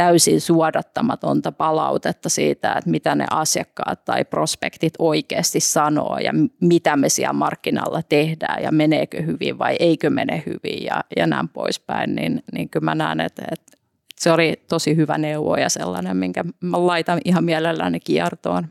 täysin 0.00 0.40
suodattamatonta 0.40 1.52
palautetta 1.52 2.28
siitä, 2.28 2.72
että 2.72 2.90
mitä 2.90 3.14
ne 3.14 3.26
asiakkaat 3.30 4.04
tai 4.04 4.24
prospektit 4.24 4.92
oikeasti 4.98 5.60
sanoo 5.60 6.18
ja 6.18 6.32
mitä 6.60 6.96
me 6.96 7.08
siellä 7.08 7.32
markkinalla 7.32 8.02
tehdään 8.08 8.62
ja 8.62 8.72
meneekö 8.72 9.22
hyvin 9.22 9.58
vai 9.58 9.76
eikö 9.80 10.10
mene 10.10 10.42
hyvin 10.46 10.84
ja, 10.84 11.04
ja 11.16 11.26
näin 11.26 11.48
poispäin, 11.48 12.14
niin, 12.14 12.42
niin 12.52 12.68
kyllä 12.68 12.84
mä 12.84 12.94
näen, 12.94 13.20
että, 13.20 13.42
että 13.52 13.72
se 14.16 14.32
oli 14.32 14.62
tosi 14.68 14.96
hyvä 14.96 15.18
neuvo 15.18 15.56
ja 15.56 15.68
sellainen, 15.68 16.16
minkä 16.16 16.44
mä 16.60 16.86
laitan 16.86 17.20
ihan 17.24 17.44
mielelläni 17.44 18.00
kiertoon. 18.00 18.66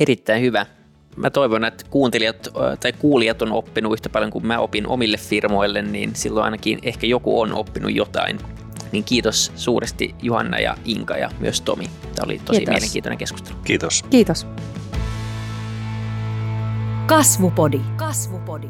Erittäin 0.00 0.42
hyvä. 0.42 0.66
Mä 1.16 1.30
toivon, 1.30 1.64
että 1.64 1.84
kuuntelijat 1.90 2.48
tai 2.80 2.92
kuulijat 2.92 3.42
on 3.42 3.52
oppinut 3.52 3.92
yhtä 3.92 4.08
paljon 4.08 4.30
kuin 4.30 4.46
mä 4.46 4.58
opin 4.58 4.86
omille 4.86 5.16
firmoille, 5.16 5.82
niin 5.82 6.10
silloin 6.14 6.44
ainakin 6.44 6.78
ehkä 6.82 7.06
joku 7.06 7.40
on 7.40 7.54
oppinut 7.54 7.94
jotain 7.94 8.38
niin 8.92 9.04
kiitos 9.04 9.52
suuresti 9.56 10.14
Juhanna 10.22 10.58
ja 10.58 10.76
Inka 10.84 11.16
ja 11.16 11.30
myös 11.38 11.60
Tomi. 11.60 11.90
Tämä 12.14 12.24
oli 12.24 12.38
tosi 12.38 12.58
kiitos. 12.58 12.72
mielenkiintoinen 12.72 13.18
keskustelu. 13.18 13.58
Kiitos. 13.64 14.04
Kiitos. 14.10 14.46
Kasvupodi. 17.06 17.80
Kasvupodi. 17.96 18.68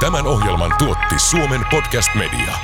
Tämän 0.00 0.26
ohjelman 0.26 0.74
tuotti 0.78 1.18
Suomen 1.18 1.60
Podcast 1.70 2.14
Media. 2.14 2.54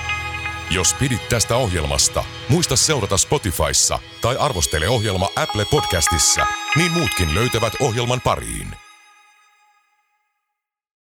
Jos 0.70 0.94
pidit 0.94 1.28
tästä 1.28 1.56
ohjelmasta, 1.56 2.24
muista 2.48 2.76
seurata 2.76 3.16
Spotifyssa 3.16 3.98
tai 4.20 4.36
arvostele 4.36 4.88
ohjelma 4.88 5.28
Apple 5.36 5.64
Podcastissa, 5.70 6.46
niin 6.76 6.92
muutkin 6.92 7.34
löytävät 7.34 7.72
ohjelman 7.80 8.20
pariin. 8.20 8.83